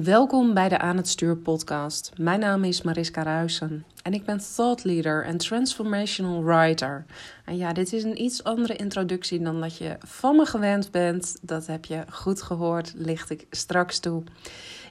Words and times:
Welkom 0.00 0.54
bij 0.54 0.68
de 0.68 0.78
Aan 0.78 0.96
het 0.96 1.08
Stuur 1.08 1.36
podcast. 1.36 2.12
Mijn 2.16 2.40
naam 2.40 2.64
is 2.64 2.82
Mariska 2.82 3.22
Ruisen 3.22 3.84
en 4.02 4.14
ik 4.14 4.24
ben 4.24 4.38
thought 4.54 4.84
leader 4.84 5.24
en 5.24 5.36
transformational 5.36 6.44
writer. 6.44 7.04
En 7.44 7.56
ja, 7.56 7.72
dit 7.72 7.92
is 7.92 8.04
een 8.04 8.22
iets 8.22 8.44
andere 8.44 8.76
introductie 8.76 9.42
dan 9.42 9.60
dat 9.60 9.76
je 9.76 9.96
van 9.98 10.36
me 10.36 10.46
gewend 10.46 10.90
bent. 10.90 11.36
Dat 11.42 11.66
heb 11.66 11.84
je 11.84 12.04
goed 12.10 12.42
gehoord, 12.42 12.92
licht 12.96 13.30
ik 13.30 13.46
straks 13.50 13.98
toe. 13.98 14.22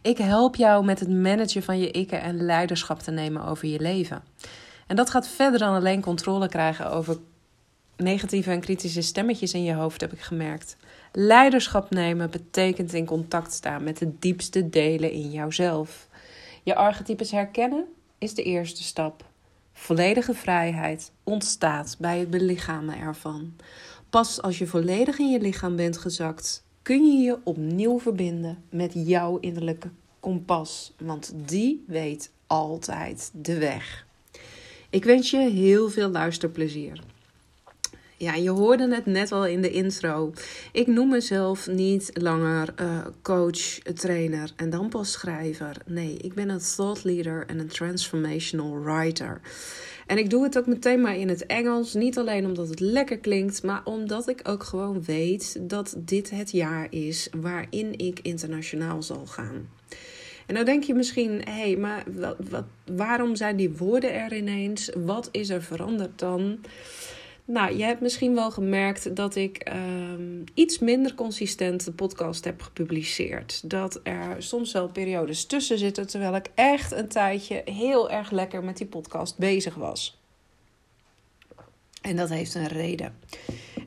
Ik 0.02 0.18
help 0.18 0.56
jou 0.56 0.86
met 0.86 1.00
het 1.00 1.10
managen 1.10 1.64
van 1.64 1.80
je 1.80 1.92
ikken 1.92 2.22
en 2.22 2.42
leiderschap 2.42 3.00
te 3.00 3.12
nemen 3.12 3.46
over 3.46 3.68
je 3.68 3.80
leven. 3.80 4.24
En 4.88 4.96
dat 4.96 5.10
gaat 5.10 5.28
verder 5.28 5.60
dan 5.60 5.76
alleen 5.76 6.02
controle 6.02 6.48
krijgen 6.48 6.92
over 6.92 7.18
negatieve 7.98 8.52
en 8.52 8.60
kritische 8.60 9.02
stemmetjes 9.02 9.54
in 9.54 9.64
je 9.64 9.74
hoofd, 9.74 10.02
heb 10.02 10.14
ik 10.14 10.22
gemerkt. 10.22 10.78
Leiderschap 11.14 11.90
nemen 11.90 12.30
betekent 12.30 12.94
in 12.94 13.06
contact 13.06 13.54
staan 13.54 13.84
met 13.84 13.98
de 13.98 14.12
diepste 14.20 14.70
delen 14.70 15.12
in 15.12 15.32
jouzelf. 15.32 16.08
Je 16.64 16.76
archetypes 16.76 17.32
herkennen 17.32 17.86
is 18.18 18.34
de 18.34 18.44
eerste 18.44 18.84
stap. 18.84 19.26
Volledige 19.74 20.34
vrijheid 20.34 21.12
ontstaat 21.24 21.96
bij 22.00 22.20
het 22.20 22.30
belichamen 22.30 23.00
ervan. 23.00 23.54
Pas 24.10 24.42
als 24.42 24.58
je 24.58 24.68
volledig 24.68 25.20
in 25.20 25.32
je 25.32 25.40
lichaam 25.40 25.76
bent 25.76 25.98
gezakt, 25.98 26.64
kun 26.82 27.06
je 27.06 27.24
je 27.24 27.38
opnieuw 27.44 28.00
verbinden 28.00 28.64
met 28.70 28.92
jouw 28.94 29.38
innerlijke 29.38 29.90
kompas, 30.20 30.94
want 31.00 31.34
die 31.36 31.84
weet 31.88 32.32
altijd 32.48 33.32
de 33.34 33.58
weg. 33.58 34.06
Ik 34.90 35.04
wens 35.04 35.30
je 35.30 35.38
heel 35.38 35.90
veel 35.90 36.10
luisterplezier. 36.10 37.02
Ja, 38.22 38.36
je 38.36 38.50
hoorde 38.50 38.96
het 38.96 39.06
net 39.06 39.32
al 39.32 39.46
in 39.46 39.62
de 39.62 39.72
intro. 39.72 40.34
Ik 40.72 40.88
noem 40.88 41.10
mezelf 41.10 41.68
niet 41.68 42.10
langer 42.14 42.74
uh, 42.82 43.06
coach, 43.22 43.80
trainer 43.94 44.52
en 44.56 44.70
dan 44.70 44.90
pas 44.90 45.12
schrijver. 45.12 45.78
Nee, 45.86 46.18
ik 46.18 46.34
ben 46.34 46.50
een 46.50 46.60
thought 46.76 47.04
leader 47.04 47.44
en 47.48 47.60
een 47.60 47.68
transformational 47.68 48.84
writer. 48.84 49.42
En 50.08 50.18
ik 50.18 50.30
doe 50.30 50.44
het 50.44 50.58
ook 50.58 50.66
meteen 50.66 51.02
maar 51.02 51.18
in 51.18 51.30
het 51.30 51.46
Engels. 51.46 51.94
Niet 51.94 52.18
alleen 52.18 52.46
omdat 52.46 52.70
het 52.70 52.80
lekker 52.80 53.18
klinkt, 53.18 53.64
maar 53.64 53.82
omdat 53.84 54.28
ik 54.28 54.40
ook 54.44 54.64
gewoon 54.64 55.04
weet 55.04 55.58
dat 55.62 55.96
dit 55.98 56.30
het 56.30 56.52
jaar 56.52 56.88
is 56.90 57.30
waarin 57.42 57.98
ik 57.98 58.20
internationaal 58.20 59.04
zal 59.04 59.26
gaan. 59.26 59.70
En 60.46 60.56
dan 60.56 60.66
denk 60.66 60.84
je 60.84 60.94
misschien, 60.94 61.42
hé, 61.44 61.52
hey, 61.52 61.76
maar 61.76 62.04
wat, 62.50 62.66
waarom 62.96 63.36
zijn 63.36 63.56
die 63.56 63.78
woorden 63.78 64.14
er 64.14 64.36
ineens? 64.36 64.90
Wat 64.96 65.30
is 65.32 65.50
er 65.50 65.64
veranderd 65.64 66.20
dan? 66.20 66.60
Nou, 67.52 67.78
je 67.78 67.84
hebt 67.84 68.02
misschien 68.02 68.36
wel 68.36 68.52
gemerkt 68.52 69.16
dat 69.16 69.36
ik 69.36 69.72
um, 69.74 70.44
iets 70.54 70.80
minder 70.80 71.16
consistent 71.16 71.86
de 71.86 71.92
podcast 71.92 72.46
heb 72.46 72.62
gepubliceerd. 72.62 73.70
Dat 73.70 74.00
er 74.04 74.36
soms 74.38 74.72
wel 74.72 74.88
periodes 74.88 75.46
tussen 75.46 75.78
zitten, 75.78 76.08
terwijl 76.08 76.36
ik 76.36 76.52
echt 76.56 76.92
een 76.92 77.08
tijdje 77.08 77.62
heel 77.66 78.12
erg 78.12 78.32
lekker 78.32 78.64
met 78.64 78.78
die 78.78 78.88
podcast 78.88 79.38
bezig 79.38 79.76
was. 79.76 80.20
En 82.02 82.16
dat 82.16 82.30
heeft 82.30 82.56
een 82.56 82.68
reden. 82.68 83.16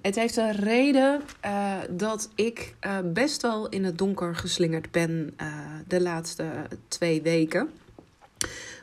Het 0.03 0.15
heeft 0.15 0.37
een 0.37 0.53
reden 0.53 1.23
uh, 1.45 1.77
dat 1.91 2.31
ik 2.35 2.75
uh, 2.87 2.99
best 3.05 3.43
wel 3.43 3.69
in 3.69 3.85
het 3.85 3.99
donker 3.99 4.37
geslingerd 4.37 4.91
ben 4.91 5.35
uh, 5.41 5.49
de 5.89 6.01
laatste 6.01 6.47
twee 6.89 7.23
weken. 7.23 7.71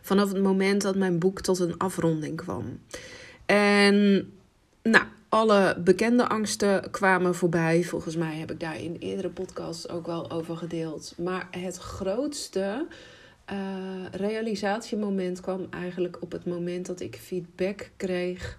Vanaf 0.01 0.31
het 0.31 0.41
moment 0.41 0.81
dat 0.81 0.95
mijn 0.95 1.19
boek 1.19 1.41
tot 1.41 1.59
een 1.59 1.77
afronding 1.77 2.35
kwam. 2.35 2.79
En 3.45 4.25
nou, 4.83 5.05
alle 5.29 5.77
bekende 5.83 6.27
angsten 6.27 6.91
kwamen 6.91 7.35
voorbij. 7.35 7.83
Volgens 7.83 8.15
mij 8.15 8.35
heb 8.35 8.51
ik 8.51 8.59
daar 8.59 8.81
in 8.81 8.95
eerdere 8.99 9.29
podcasts 9.29 9.89
ook 9.89 10.05
wel 10.05 10.31
over 10.31 10.57
gedeeld. 10.57 11.13
Maar 11.17 11.47
het 11.51 11.77
grootste 11.77 12.87
uh, 13.51 13.57
realisatiemoment 14.11 15.41
kwam 15.41 15.67
eigenlijk 15.69 16.17
op 16.21 16.31
het 16.31 16.45
moment 16.45 16.85
dat 16.85 16.99
ik 16.99 17.15
feedback 17.15 17.89
kreeg 17.97 18.57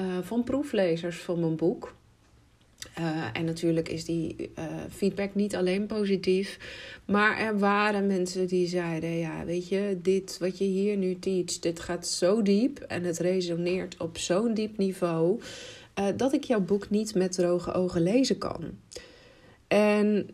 uh, 0.00 0.06
van 0.22 0.44
proeflezers 0.44 1.18
van 1.18 1.40
mijn 1.40 1.56
boek. 1.56 1.94
Uh, 3.00 3.24
en 3.32 3.44
natuurlijk 3.44 3.88
is 3.88 4.04
die 4.04 4.50
uh, 4.58 4.64
feedback 4.90 5.34
niet 5.34 5.56
alleen 5.56 5.86
positief. 5.86 6.58
Maar 7.04 7.38
er 7.38 7.58
waren 7.58 8.06
mensen 8.06 8.46
die 8.46 8.68
zeiden: 8.68 9.18
Ja, 9.18 9.44
weet 9.44 9.68
je, 9.68 9.98
dit 10.02 10.38
wat 10.38 10.58
je 10.58 10.64
hier 10.64 10.96
nu 10.96 11.18
teach, 11.18 11.58
dit 11.58 11.80
gaat 11.80 12.06
zo 12.06 12.42
diep 12.42 12.78
en 12.78 13.04
het 13.04 13.18
resoneert 13.18 13.96
op 14.00 14.18
zo'n 14.18 14.54
diep 14.54 14.76
niveau. 14.76 15.40
Uh, 15.98 16.06
dat 16.16 16.32
ik 16.32 16.44
jouw 16.44 16.60
boek 16.60 16.90
niet 16.90 17.14
met 17.14 17.32
droge 17.32 17.72
ogen 17.72 18.02
lezen 18.02 18.38
kan. 18.38 18.64
En 19.68 20.28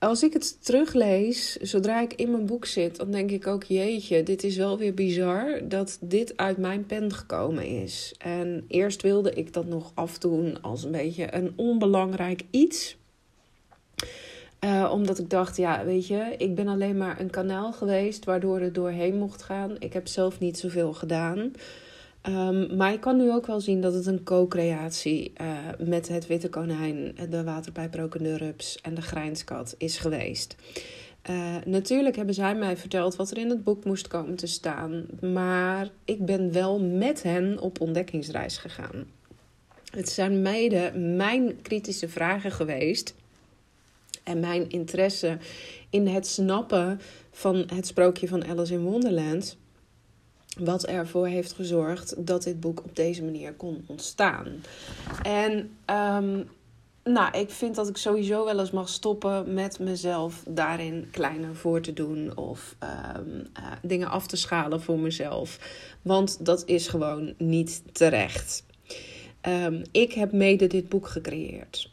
als 0.00 0.22
ik 0.22 0.32
het 0.32 0.64
teruglees, 0.64 1.56
zodra 1.56 2.00
ik 2.00 2.14
in 2.14 2.30
mijn 2.30 2.46
boek 2.46 2.64
zit, 2.66 2.96
dan 2.96 3.10
denk 3.10 3.30
ik 3.30 3.46
ook: 3.46 3.64
jeetje, 3.64 4.22
dit 4.22 4.44
is 4.44 4.56
wel 4.56 4.78
weer 4.78 4.94
bizar 4.94 5.60
dat 5.68 5.98
dit 6.00 6.36
uit 6.36 6.56
mijn 6.56 6.86
pen 6.86 7.12
gekomen 7.12 7.64
is. 7.64 8.14
En 8.18 8.64
eerst 8.68 9.02
wilde 9.02 9.32
ik 9.32 9.52
dat 9.52 9.66
nog 9.66 9.92
afdoen 9.94 10.62
als 10.62 10.84
een 10.84 10.90
beetje 10.90 11.34
een 11.34 11.52
onbelangrijk 11.56 12.42
iets. 12.50 12.98
Uh, 14.64 14.90
omdat 14.92 15.18
ik 15.18 15.30
dacht, 15.30 15.56
ja, 15.56 15.84
weet 15.84 16.06
je, 16.06 16.34
ik 16.38 16.54
ben 16.54 16.68
alleen 16.68 16.96
maar 16.96 17.20
een 17.20 17.30
kanaal 17.30 17.72
geweest 17.72 18.24
waardoor 18.24 18.60
het 18.60 18.74
doorheen 18.74 19.18
mocht 19.18 19.42
gaan. 19.42 19.76
Ik 19.78 19.92
heb 19.92 20.08
zelf 20.08 20.38
niet 20.40 20.58
zoveel 20.58 20.92
gedaan. 20.92 21.52
Um, 22.28 22.76
maar 22.76 22.92
ik 22.92 23.00
kan 23.00 23.16
nu 23.16 23.32
ook 23.32 23.46
wel 23.46 23.60
zien 23.60 23.80
dat 23.80 23.94
het 23.94 24.06
een 24.06 24.22
co-creatie 24.22 25.32
uh, 25.40 25.58
met 25.78 26.08
het 26.08 26.26
witte 26.26 26.48
konijn, 26.48 27.16
de 27.30 27.44
waterpijprokende 27.44 28.36
rups 28.36 28.80
en 28.80 28.94
de 28.94 29.02
grijnskat 29.02 29.74
is 29.78 29.98
geweest. 29.98 30.56
Uh, 31.30 31.56
natuurlijk 31.64 32.16
hebben 32.16 32.34
zij 32.34 32.54
mij 32.54 32.76
verteld 32.76 33.16
wat 33.16 33.30
er 33.30 33.38
in 33.38 33.48
het 33.48 33.64
boek 33.64 33.84
moest 33.84 34.08
komen 34.08 34.36
te 34.36 34.46
staan, 34.46 35.06
maar 35.20 35.88
ik 36.04 36.24
ben 36.24 36.52
wel 36.52 36.80
met 36.80 37.22
hen 37.22 37.60
op 37.60 37.80
ontdekkingsreis 37.80 38.56
gegaan. 38.56 39.06
Het 39.90 40.08
zijn 40.08 40.42
mede 40.42 40.92
mijn 40.98 41.62
kritische 41.62 42.08
vragen 42.08 42.50
geweest 42.50 43.14
en 44.22 44.40
mijn 44.40 44.70
interesse 44.70 45.38
in 45.90 46.06
het 46.06 46.26
snappen 46.26 47.00
van 47.30 47.68
het 47.74 47.86
sprookje 47.86 48.28
van 48.28 48.46
Alice 48.46 48.72
in 48.72 48.82
Wonderland 48.82 49.56
wat 50.58 50.86
ervoor 50.86 51.26
heeft 51.26 51.52
gezorgd 51.52 52.26
dat 52.26 52.42
dit 52.42 52.60
boek 52.60 52.84
op 52.84 52.96
deze 52.96 53.24
manier 53.24 53.52
kon 53.52 53.84
ontstaan. 53.86 54.46
En 55.22 55.76
um, 55.86 56.48
nou, 57.04 57.38
ik 57.38 57.50
vind 57.50 57.74
dat 57.74 57.88
ik 57.88 57.96
sowieso 57.96 58.44
wel 58.44 58.60
eens 58.60 58.70
mag 58.70 58.88
stoppen 58.88 59.54
met 59.54 59.78
mezelf 59.78 60.42
daarin 60.48 61.08
kleiner 61.10 61.56
voor 61.56 61.80
te 61.80 61.92
doen 61.92 62.36
of 62.36 62.76
um, 63.16 63.46
uh, 63.58 63.72
dingen 63.82 64.08
af 64.08 64.26
te 64.26 64.36
schalen 64.36 64.82
voor 64.82 64.98
mezelf. 64.98 65.58
Want 66.02 66.44
dat 66.44 66.62
is 66.66 66.88
gewoon 66.88 67.34
niet 67.38 67.82
terecht. 67.92 68.64
Um, 69.48 69.82
ik 69.90 70.12
heb 70.12 70.32
mede 70.32 70.66
dit 70.66 70.88
boek 70.88 71.08
gecreëerd. 71.08 71.90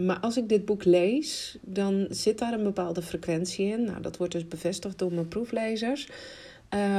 Maar 0.00 0.20
als 0.20 0.36
ik 0.36 0.48
dit 0.48 0.64
boek 0.64 0.84
lees, 0.84 1.58
dan 1.60 2.06
zit 2.10 2.38
daar 2.38 2.52
een 2.52 2.62
bepaalde 2.62 3.02
frequentie 3.02 3.66
in. 3.66 3.84
Nou, 3.84 4.00
dat 4.00 4.16
wordt 4.16 4.32
dus 4.32 4.48
bevestigd 4.48 4.98
door 4.98 5.12
mijn 5.12 5.28
proeflezers. 5.28 6.08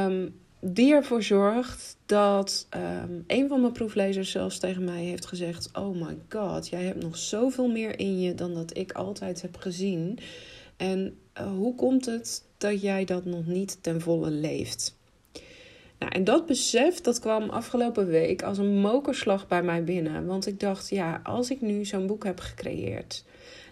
Um, 0.05 0.35
die 0.59 0.93
ervoor 0.93 1.23
zorgt 1.23 1.97
dat 2.05 2.67
um, 2.75 3.23
een 3.27 3.47
van 3.47 3.61
mijn 3.61 3.73
proeflezers 3.73 4.31
zelfs 4.31 4.59
tegen 4.59 4.83
mij 4.83 5.03
heeft 5.03 5.25
gezegd: 5.25 5.69
Oh 5.73 6.01
my 6.01 6.17
god, 6.29 6.67
jij 6.67 6.83
hebt 6.83 7.03
nog 7.03 7.17
zoveel 7.17 7.67
meer 7.67 7.99
in 7.99 8.19
je 8.19 8.35
dan 8.35 8.53
dat 8.53 8.77
ik 8.77 8.91
altijd 8.91 9.41
heb 9.41 9.57
gezien. 9.57 10.19
En 10.77 11.17
uh, 11.37 11.51
hoe 11.51 11.75
komt 11.75 12.05
het 12.05 12.43
dat 12.57 12.81
jij 12.81 13.05
dat 13.05 13.25
nog 13.25 13.45
niet 13.45 13.77
ten 13.83 14.01
volle 14.01 14.29
leeft? 14.29 14.97
Nou, 15.99 16.11
en 16.11 16.23
dat 16.23 16.45
besef 16.45 17.01
dat 17.01 17.19
kwam 17.19 17.49
afgelopen 17.49 18.07
week 18.07 18.43
als 18.43 18.57
een 18.57 18.79
mokerslag 18.79 19.47
bij 19.47 19.63
mij 19.63 19.83
binnen. 19.83 20.25
Want 20.25 20.47
ik 20.47 20.59
dacht, 20.59 20.89
ja, 20.89 21.19
als 21.23 21.49
ik 21.51 21.61
nu 21.61 21.85
zo'n 21.85 22.07
boek 22.07 22.23
heb 22.23 22.39
gecreëerd, 22.39 23.23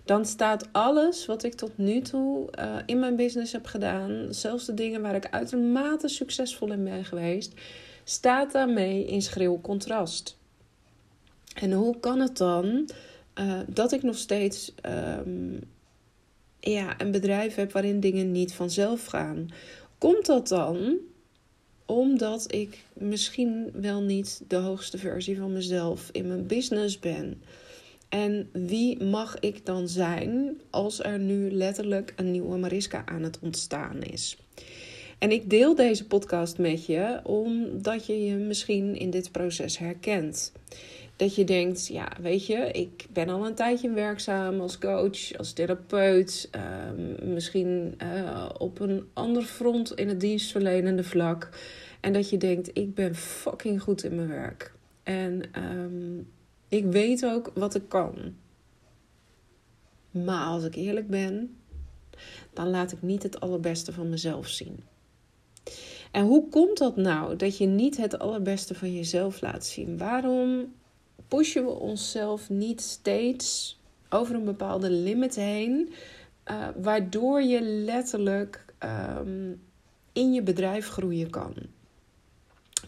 dan 0.08 0.26
staat 0.26 0.68
alles 0.72 1.26
wat 1.26 1.44
ik 1.44 1.54
tot 1.54 1.78
nu 1.78 2.02
toe 2.02 2.48
uh, 2.60 2.76
in 2.86 3.00
mijn 3.00 3.16
business 3.16 3.52
heb 3.52 3.66
gedaan, 3.66 4.28
zelfs 4.30 4.66
de 4.66 4.74
dingen 4.74 5.02
waar 5.02 5.16
ik 5.16 5.30
uitermate 5.30 6.08
succesvol 6.08 6.72
in 6.72 6.84
ben 6.84 7.06
geweest, 7.06 7.54
staat 8.04 8.52
daarmee 8.52 9.06
in 9.06 9.22
schreeuw 9.22 9.62
contrast. 9.62 10.38
En 11.54 11.72
hoe 11.72 12.00
kan 12.00 12.20
het 12.20 12.38
dan 12.38 12.90
uh, 13.40 13.60
dat 13.68 13.92
ik 13.92 14.04
nog 14.04 14.18
steeds 14.18 14.74
um, 14.86 15.60
ja, 16.60 17.02
een 17.02 17.12
bedrijf 17.12 17.56
heb 17.56 17.72
waarin 17.72 18.00
dingen 18.00 18.32
niet 18.32 18.54
vanzelf 18.54 19.06
gaan? 19.06 19.50
Komt 19.98 20.26
dat 20.26 20.48
dan 20.48 20.98
omdat 21.86 22.54
ik 22.54 22.84
misschien 22.94 23.70
wel 23.74 24.02
niet 24.02 24.42
de 24.48 24.56
hoogste 24.56 24.98
versie 24.98 25.38
van 25.38 25.54
mezelf 25.54 26.10
in 26.12 26.28
mijn 26.28 26.48
business 26.48 27.00
ben? 27.00 27.42
En 28.10 28.50
wie 28.54 29.04
mag 29.04 29.40
ik 29.40 29.66
dan 29.66 29.88
zijn 29.88 30.62
als 30.70 31.04
er 31.04 31.20
nu 31.20 31.52
letterlijk 31.52 32.14
een 32.16 32.32
nieuwe 32.32 32.58
Mariska 32.58 33.06
aan 33.06 33.24
het 33.24 33.40
ontstaan 33.40 34.02
is? 34.02 34.38
En 35.20 35.32
ik 35.32 35.50
deel 35.50 35.76
deze 35.76 36.08
podcast 36.08 36.58
met 36.58 36.86
je 36.86 37.20
omdat 37.24 38.06
je 38.06 38.26
je 38.26 38.36
misschien 38.36 38.96
in 38.96 39.10
dit 39.10 39.32
proces 39.32 39.78
herkent. 39.78 40.52
Dat 41.16 41.36
je 41.36 41.44
denkt, 41.44 41.88
ja, 41.88 42.12
weet 42.22 42.46
je, 42.46 42.72
ik 42.72 43.06
ben 43.10 43.30
al 43.30 43.46
een 43.46 43.56
tijdje 43.56 43.90
werkzaam 43.90 44.60
als 44.60 44.78
coach, 44.78 45.38
als 45.38 45.54
therapeut. 45.54 46.48
Ehm, 46.52 47.34
misschien 47.34 47.96
uh, 48.04 48.50
op 48.58 48.80
een 48.80 49.04
ander 49.14 49.44
front 49.44 49.94
in 49.94 50.08
het 50.08 50.20
dienstverlenende 50.20 51.04
vlak. 51.04 51.50
En 52.00 52.14
dat 52.14 52.30
je 52.30 52.38
denkt, 52.38 52.70
ik 52.74 52.94
ben 52.94 53.16
fucking 53.16 53.82
goed 53.82 54.04
in 54.04 54.16
mijn 54.16 54.28
werk. 54.28 54.74
En 55.04 55.42
um, 55.56 56.28
ik 56.68 56.86
weet 56.86 57.26
ook 57.26 57.52
wat 57.54 57.76
ik 57.76 57.90
kan. 57.90 58.36
Maar 60.12 60.46
als 60.46 60.64
ik 60.64 60.76
eerlijk 60.76 61.08
ben, 61.08 61.58
dan 62.54 62.70
laat 62.70 62.92
ik 62.92 63.02
niet 63.02 63.24
het 63.24 63.40
allerbeste 63.40 63.94
van 63.94 64.10
mezelf 64.10 64.48
zien. 64.48 64.84
En 66.12 66.26
hoe 66.26 66.50
komt 66.50 66.78
dat 66.78 66.96
nou 66.96 67.36
dat 67.36 67.58
je 67.58 67.66
niet 67.66 67.98
het 67.98 68.20
allerbeste 68.20 68.76
van 68.76 68.94
jezelf 68.94 69.42
laat 69.42 69.66
zien? 69.66 69.98
Waarom 69.98 70.74
pushen 71.28 71.66
we 71.66 71.72
onszelf 71.72 72.50
niet 72.50 72.82
steeds 72.82 73.80
over 74.10 74.36
een 74.36 74.46
bepaalde 74.46 74.90
limit 74.90 75.36
heen, 75.36 75.94
uh, 76.52 76.68
waardoor 76.82 77.42
je 77.42 77.62
letterlijk 77.62 78.66
um, 79.18 79.62
in 80.14 80.34
je 80.34 80.42
bedrijf 80.42 80.88
groeien 80.88 81.30
kan? 81.30 81.54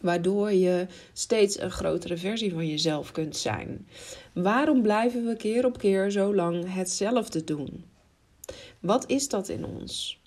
Waardoor 0.02 0.52
je 0.52 0.88
steeds 1.14 1.60
een 1.60 1.72
grotere 1.72 2.18
versie 2.18 2.54
van 2.54 2.68
jezelf 2.68 3.12
kunt 3.12 3.38
zijn. 3.38 3.88
Waarom 4.34 4.82
blijven 4.82 5.26
we 5.26 5.36
keer 5.36 5.66
op 5.66 5.78
keer 5.78 6.12
zo 6.12 6.36
lang 6.36 6.74
hetzelfde 6.74 7.44
doen? 7.44 7.86
Wat 8.80 9.10
is 9.10 9.30
dat 9.30 9.50
in 9.50 9.66
ons? 9.66 10.20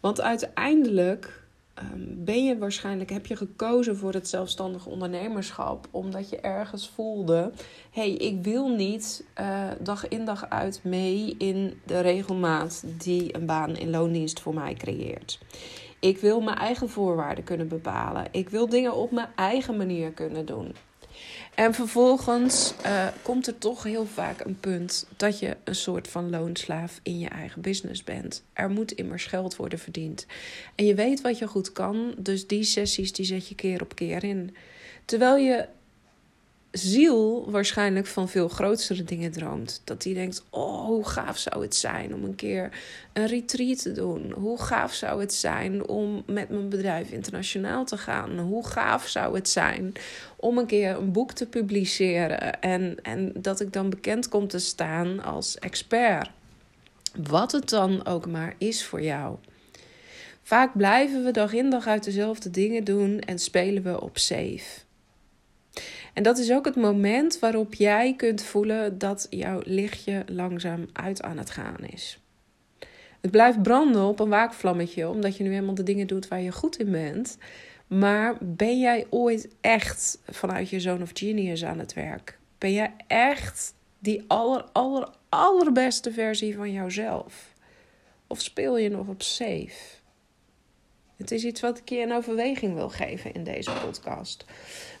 Want 0.00 0.20
uiteindelijk 0.20 1.46
um, 1.82 2.24
ben 2.24 2.44
je 2.44 2.58
waarschijnlijk, 2.58 3.10
heb 3.10 3.26
je 3.26 3.36
gekozen 3.36 3.96
voor 3.96 4.12
het 4.12 4.28
zelfstandig 4.28 4.86
ondernemerschap, 4.86 5.88
omdat 5.90 6.30
je 6.30 6.40
ergens 6.40 6.88
voelde: 6.88 7.50
hé, 7.90 8.02
hey, 8.02 8.12
ik 8.12 8.42
wil 8.42 8.68
niet 8.68 9.24
uh, 9.40 9.68
dag 9.80 10.08
in 10.08 10.24
dag 10.24 10.48
uit 10.48 10.80
mee 10.84 11.34
in 11.38 11.80
de 11.86 12.00
regelmaat 12.00 12.84
die 12.98 13.34
een 13.34 13.46
baan 13.46 13.76
in 13.76 13.90
loondienst 13.90 14.40
voor 14.40 14.54
mij 14.54 14.74
creëert. 14.74 15.38
Ik 16.00 16.18
wil 16.18 16.40
mijn 16.40 16.56
eigen 16.56 16.88
voorwaarden 16.88 17.44
kunnen 17.44 17.68
bepalen. 17.68 18.26
Ik 18.30 18.48
wil 18.48 18.68
dingen 18.68 18.94
op 18.94 19.10
mijn 19.10 19.28
eigen 19.34 19.76
manier 19.76 20.10
kunnen 20.10 20.46
doen. 20.46 20.74
En 21.54 21.74
vervolgens 21.74 22.74
uh, 22.86 23.06
komt 23.22 23.46
er 23.46 23.58
toch 23.58 23.82
heel 23.82 24.06
vaak 24.06 24.40
een 24.40 24.60
punt 24.60 25.06
dat 25.16 25.38
je 25.38 25.56
een 25.64 25.74
soort 25.74 26.08
van 26.08 26.30
loonslaaf 26.30 27.00
in 27.02 27.18
je 27.18 27.28
eigen 27.28 27.60
business 27.60 28.04
bent. 28.04 28.44
Er 28.52 28.70
moet 28.70 28.92
immers 28.92 29.26
geld 29.26 29.56
worden 29.56 29.78
verdiend. 29.78 30.26
En 30.74 30.86
je 30.86 30.94
weet 30.94 31.20
wat 31.20 31.38
je 31.38 31.46
goed 31.46 31.72
kan, 31.72 32.14
dus 32.18 32.46
die 32.46 32.62
sessies 32.62 33.12
die 33.12 33.24
zet 33.24 33.48
je 33.48 33.54
keer 33.54 33.82
op 33.82 33.94
keer 33.94 34.24
in. 34.24 34.54
Terwijl 35.04 35.36
je 35.36 35.66
ziel 36.78 37.50
waarschijnlijk 37.50 38.06
van 38.06 38.28
veel 38.28 38.48
grotere 38.48 39.04
dingen 39.04 39.32
droomt. 39.32 39.80
Dat 39.84 40.04
hij 40.04 40.14
denkt: 40.14 40.44
Oh, 40.50 40.84
hoe 40.84 41.08
gaaf 41.08 41.38
zou 41.38 41.62
het 41.62 41.76
zijn 41.76 42.14
om 42.14 42.24
een 42.24 42.34
keer 42.34 42.70
een 43.12 43.26
retreat 43.26 43.82
te 43.82 43.92
doen? 43.92 44.32
Hoe 44.32 44.60
gaaf 44.62 44.94
zou 44.94 45.20
het 45.20 45.34
zijn 45.34 45.88
om 45.88 46.22
met 46.26 46.48
mijn 46.48 46.68
bedrijf 46.68 47.10
internationaal 47.10 47.84
te 47.84 47.96
gaan? 47.96 48.38
Hoe 48.38 48.66
gaaf 48.66 49.08
zou 49.08 49.34
het 49.34 49.48
zijn 49.48 49.92
om 50.36 50.58
een 50.58 50.66
keer 50.66 50.96
een 50.96 51.12
boek 51.12 51.32
te 51.32 51.46
publiceren 51.46 52.60
en, 52.60 52.96
en 53.02 53.32
dat 53.36 53.60
ik 53.60 53.72
dan 53.72 53.90
bekend 53.90 54.28
kom 54.28 54.48
te 54.48 54.58
staan 54.58 55.22
als 55.22 55.58
expert? 55.58 56.30
Wat 57.28 57.52
het 57.52 57.68
dan 57.68 58.06
ook 58.06 58.26
maar 58.26 58.54
is 58.58 58.84
voor 58.84 59.02
jou. 59.02 59.36
Vaak 60.42 60.76
blijven 60.76 61.24
we 61.24 61.30
dag 61.30 61.52
in 61.52 61.70
dag 61.70 61.86
uit 61.86 62.04
dezelfde 62.04 62.50
dingen 62.50 62.84
doen 62.84 63.18
en 63.18 63.38
spelen 63.38 63.82
we 63.82 64.00
op 64.00 64.18
safe. 64.18 64.86
En 66.18 66.24
dat 66.24 66.38
is 66.38 66.52
ook 66.52 66.64
het 66.64 66.76
moment 66.76 67.38
waarop 67.38 67.74
jij 67.74 68.14
kunt 68.16 68.42
voelen 68.42 68.98
dat 68.98 69.26
jouw 69.30 69.60
lichtje 69.64 70.24
langzaam 70.26 70.86
uit 70.92 71.22
aan 71.22 71.38
het 71.38 71.50
gaan 71.50 71.84
is. 71.84 72.18
Het 73.20 73.30
blijft 73.30 73.62
branden 73.62 74.02
op 74.02 74.20
een 74.20 74.28
waakvlammetje, 74.28 75.08
omdat 75.08 75.36
je 75.36 75.42
nu 75.42 75.50
helemaal 75.50 75.74
de 75.74 75.82
dingen 75.82 76.06
doet 76.06 76.28
waar 76.28 76.40
je 76.40 76.52
goed 76.52 76.78
in 76.78 76.90
bent. 76.90 77.38
Maar 77.86 78.36
ben 78.40 78.80
jij 78.80 79.06
ooit 79.10 79.48
echt 79.60 80.18
vanuit 80.28 80.70
je 80.70 80.80
zoon 80.80 81.02
of 81.02 81.10
genius 81.14 81.64
aan 81.64 81.78
het 81.78 81.94
werk? 81.94 82.38
Ben 82.58 82.72
jij 82.72 82.94
echt 83.06 83.74
die 83.98 84.24
aller, 84.26 84.64
aller, 84.72 85.08
allerbeste 85.28 86.12
versie 86.12 86.56
van 86.56 86.72
jouzelf? 86.72 87.52
Of 88.26 88.40
speel 88.40 88.78
je 88.78 88.88
nog 88.88 89.06
op 89.06 89.22
safe? 89.22 89.98
Het 91.18 91.30
is 91.30 91.44
iets 91.44 91.60
wat 91.60 91.78
ik 91.78 91.88
je 91.88 91.96
in 91.96 92.12
overweging 92.12 92.74
wil 92.74 92.88
geven 92.88 93.34
in 93.34 93.44
deze 93.44 93.72
podcast. 93.84 94.44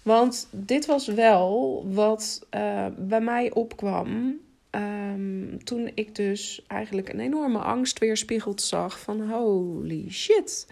Want 0.08 0.48
dit 0.50 0.86
was 0.86 1.06
wel 1.06 1.82
wat 1.88 2.46
uh, 2.54 2.86
bij 2.96 3.20
mij 3.20 3.52
opkwam. 3.52 4.40
Um, 4.70 5.64
toen 5.64 5.90
ik 5.94 6.14
dus 6.14 6.64
eigenlijk 6.66 7.08
een 7.08 7.20
enorme 7.20 7.58
angst 7.58 7.98
weerspiegeld 7.98 8.62
zag 8.62 9.00
van 9.00 9.30
holy 9.30 10.10
shit. 10.10 10.66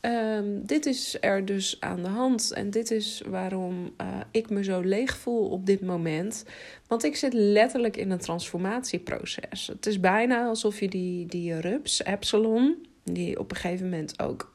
Um, 0.00 0.66
dit 0.66 0.86
is 0.86 1.16
er 1.20 1.44
dus 1.44 1.80
aan 1.80 2.02
de 2.02 2.08
hand. 2.08 2.52
En 2.52 2.70
dit 2.70 2.90
is 2.90 3.22
waarom 3.26 3.90
uh, 4.00 4.06
ik 4.30 4.50
me 4.50 4.64
zo 4.64 4.80
leeg 4.80 5.16
voel 5.16 5.48
op 5.48 5.66
dit 5.66 5.80
moment. 5.80 6.44
Want 6.86 7.04
ik 7.04 7.16
zit 7.16 7.32
letterlijk 7.32 7.96
in 7.96 8.10
een 8.10 8.18
transformatieproces. 8.18 9.66
Het 9.66 9.86
is 9.86 10.00
bijna 10.00 10.46
alsof 10.46 10.80
je 10.80 10.88
die, 10.88 11.26
die 11.26 11.60
rups, 11.60 12.04
Epsilon, 12.04 12.86
die 13.04 13.38
op 13.38 13.50
een 13.50 13.56
gegeven 13.56 13.84
moment 13.84 14.22
ook 14.22 14.54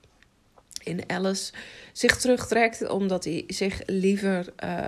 in 0.83 1.03
Alice 1.07 1.53
zich 1.93 2.17
terugtrekt 2.17 2.89
omdat 2.89 3.23
hij 3.23 3.43
zich 3.47 3.81
liever 3.85 4.53
uh, 4.63 4.85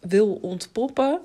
wil 0.00 0.32
ontpoppen. 0.34 1.20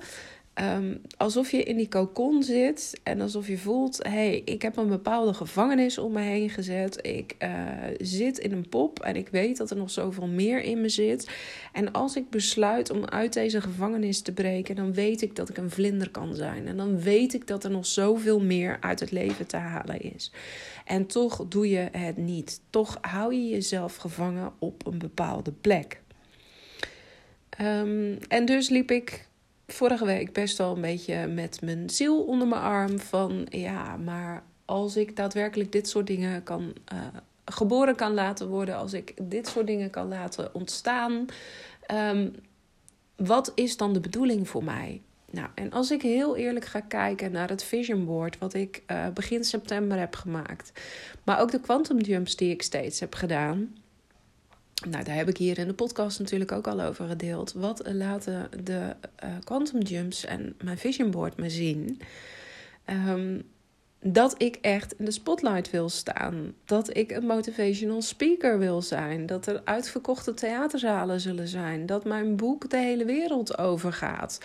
Um, 0.60 1.00
alsof 1.16 1.50
je 1.50 1.62
in 1.62 1.76
die 1.76 1.88
cocon 1.88 2.42
zit 2.42 3.00
en 3.02 3.20
alsof 3.20 3.48
je 3.48 3.58
voelt: 3.58 4.02
hé, 4.02 4.10
hey, 4.10 4.42
ik 4.44 4.62
heb 4.62 4.76
een 4.76 4.88
bepaalde 4.88 5.34
gevangenis 5.34 5.98
om 5.98 6.12
me 6.12 6.20
heen 6.20 6.50
gezet. 6.50 7.06
Ik 7.06 7.34
uh, 7.38 7.50
zit 7.98 8.38
in 8.38 8.52
een 8.52 8.68
pop 8.68 9.00
en 9.00 9.16
ik 9.16 9.28
weet 9.28 9.56
dat 9.56 9.70
er 9.70 9.76
nog 9.76 9.90
zoveel 9.90 10.26
meer 10.26 10.62
in 10.62 10.80
me 10.80 10.88
zit. 10.88 11.30
En 11.72 11.92
als 11.92 12.16
ik 12.16 12.30
besluit 12.30 12.90
om 12.90 13.04
uit 13.04 13.32
deze 13.32 13.60
gevangenis 13.60 14.20
te 14.20 14.32
breken, 14.32 14.76
dan 14.76 14.92
weet 14.92 15.22
ik 15.22 15.36
dat 15.36 15.48
ik 15.48 15.56
een 15.56 15.70
vlinder 15.70 16.10
kan 16.10 16.34
zijn. 16.34 16.66
En 16.66 16.76
dan 16.76 17.00
weet 17.00 17.34
ik 17.34 17.46
dat 17.46 17.64
er 17.64 17.70
nog 17.70 17.86
zoveel 17.86 18.40
meer 18.40 18.76
uit 18.80 19.00
het 19.00 19.10
leven 19.10 19.46
te 19.46 19.56
halen 19.56 20.00
is. 20.14 20.32
En 20.84 21.06
toch 21.06 21.46
doe 21.48 21.68
je 21.68 21.88
het 21.92 22.16
niet. 22.16 22.60
Toch 22.70 22.98
hou 23.00 23.34
je 23.34 23.48
jezelf 23.48 23.96
gevangen 23.96 24.52
op 24.58 24.86
een 24.86 24.98
bepaalde 24.98 25.52
plek. 25.52 26.00
Um, 27.60 28.18
en 28.28 28.44
dus 28.44 28.68
liep 28.68 28.90
ik 28.90 29.27
vorige 29.72 30.04
week 30.04 30.32
best 30.32 30.58
wel 30.58 30.74
een 30.74 30.80
beetje 30.80 31.26
met 31.26 31.60
mijn 31.62 31.90
ziel 31.90 32.22
onder 32.22 32.48
mijn 32.48 32.62
arm. 32.62 32.98
Van 32.98 33.46
ja, 33.50 33.96
maar 33.96 34.42
als 34.64 34.96
ik 34.96 35.16
daadwerkelijk 35.16 35.72
dit 35.72 35.88
soort 35.88 36.06
dingen 36.06 36.42
kan. 36.42 36.72
Uh, 36.92 36.98
geboren 37.50 37.96
kan 37.96 38.14
laten 38.14 38.48
worden, 38.48 38.76
als 38.76 38.92
ik 38.92 39.14
dit 39.22 39.48
soort 39.48 39.66
dingen 39.66 39.90
kan 39.90 40.08
laten 40.08 40.54
ontstaan. 40.54 41.26
Um, 41.90 42.34
wat 43.16 43.52
is 43.54 43.76
dan 43.76 43.92
de 43.92 44.00
bedoeling 44.00 44.48
voor 44.48 44.64
mij? 44.64 45.02
Nou, 45.30 45.48
en 45.54 45.72
als 45.72 45.90
ik 45.90 46.02
heel 46.02 46.36
eerlijk 46.36 46.64
ga 46.64 46.80
kijken 46.80 47.32
naar 47.32 47.48
het 47.48 47.64
vision 47.64 48.04
board, 48.04 48.38
wat 48.38 48.54
ik 48.54 48.82
uh, 48.86 49.08
begin 49.08 49.44
september 49.44 49.98
heb 49.98 50.14
gemaakt, 50.14 50.72
maar 51.24 51.40
ook 51.40 51.50
de 51.50 51.60
quantum 51.60 51.98
jumps 51.98 52.36
die 52.36 52.50
ik 52.50 52.62
steeds 52.62 53.00
heb 53.00 53.14
gedaan, 53.14 53.76
nou, 54.86 55.04
daar 55.04 55.14
heb 55.14 55.28
ik 55.28 55.36
hier 55.36 55.58
in 55.58 55.66
de 55.66 55.74
podcast 55.74 56.18
natuurlijk 56.18 56.52
ook 56.52 56.66
al 56.66 56.80
over 56.80 57.06
gedeeld. 57.06 57.52
Wat 57.52 57.82
laten 57.92 58.48
de 58.64 58.96
uh, 59.24 59.30
quantum 59.44 59.80
jumps 59.80 60.24
en 60.24 60.54
mijn 60.64 60.78
vision 60.78 61.10
board 61.10 61.36
me 61.36 61.50
zien? 61.50 62.00
Um, 62.86 63.42
dat 64.00 64.42
ik 64.42 64.58
echt 64.60 64.92
in 64.92 65.04
de 65.04 65.10
spotlight 65.10 65.70
wil 65.70 65.88
staan. 65.88 66.54
Dat 66.64 66.96
ik 66.96 67.10
een 67.10 67.26
motivational 67.26 68.02
speaker 68.02 68.58
wil 68.58 68.82
zijn. 68.82 69.26
Dat 69.26 69.46
er 69.46 69.60
uitverkochte 69.64 70.34
theaterzalen 70.34 71.20
zullen 71.20 71.48
zijn. 71.48 71.86
Dat 71.86 72.04
mijn 72.04 72.36
boek 72.36 72.70
de 72.70 72.76
hele 72.76 73.04
wereld 73.04 73.58
overgaat. 73.58 74.40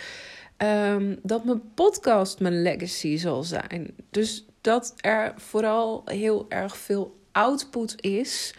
Um, 0.58 1.20
dat 1.24 1.44
mijn 1.44 1.74
podcast 1.74 2.40
mijn 2.40 2.62
legacy 2.62 3.18
zal 3.18 3.44
zijn. 3.44 3.96
Dus 4.10 4.46
dat 4.62 4.94
er 4.98 5.34
vooral 5.38 6.02
heel 6.06 6.46
erg 6.50 6.78
veel 6.78 7.20
output 7.32 7.96
is 8.02 8.54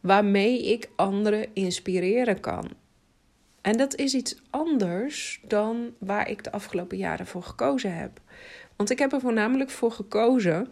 waarmee 0.00 0.72
ik 0.72 0.90
anderen 0.96 1.46
inspireren 1.54 2.40
kan. 2.40 2.70
En 3.60 3.76
dat 3.76 3.96
is 3.96 4.14
iets 4.14 4.36
anders 4.50 5.40
dan 5.46 5.94
waar 5.98 6.28
ik 6.28 6.44
de 6.44 6.52
afgelopen 6.52 6.96
jaren 6.96 7.26
voor 7.26 7.42
gekozen 7.42 7.96
heb. 7.96 8.20
Want 8.76 8.90
ik 8.90 8.98
heb 8.98 9.12
er 9.12 9.20
voornamelijk 9.20 9.70
voor 9.70 9.92
gekozen 9.92 10.68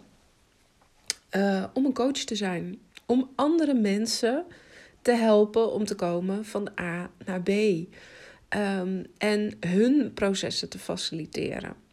uh, 1.36 1.64
om 1.72 1.84
een 1.84 1.94
coach 1.94 2.12
te 2.12 2.34
zijn. 2.34 2.78
Om 3.06 3.30
andere 3.34 3.74
mensen 3.74 4.44
te 5.02 5.12
helpen 5.12 5.72
om 5.72 5.84
te 5.84 5.94
komen 5.94 6.44
van 6.44 6.68
A 6.80 7.10
naar 7.24 7.42
B. 7.42 7.48
Um, 7.48 9.06
en 9.18 9.56
hun 9.60 10.12
processen 10.14 10.68
te 10.68 10.78
faciliteren. 10.78 11.87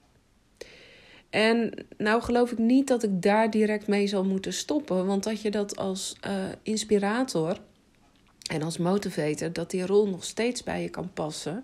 En 1.36 1.74
nou 1.98 2.22
geloof 2.22 2.52
ik 2.52 2.58
niet 2.58 2.88
dat 2.88 3.04
ik 3.04 3.22
daar 3.22 3.50
direct 3.50 3.88
mee 3.88 4.08
zal 4.08 4.24
moeten 4.24 4.54
stoppen. 4.54 5.06
Want 5.06 5.24
dat 5.24 5.42
je 5.42 5.52
dat 5.52 5.78
als 5.78 6.16
uh, 6.28 6.34
inspirator 6.62 7.58
En 8.52 8.62
als 8.62 8.78
motivator 8.78 9.54
dat 9.54 9.72
die 9.72 9.86
rol 9.86 10.08
nog 10.08 10.24
steeds 10.24 10.64
bij 10.64 10.82
je 10.82 10.90
kan 10.90 11.14
passen. 11.14 11.64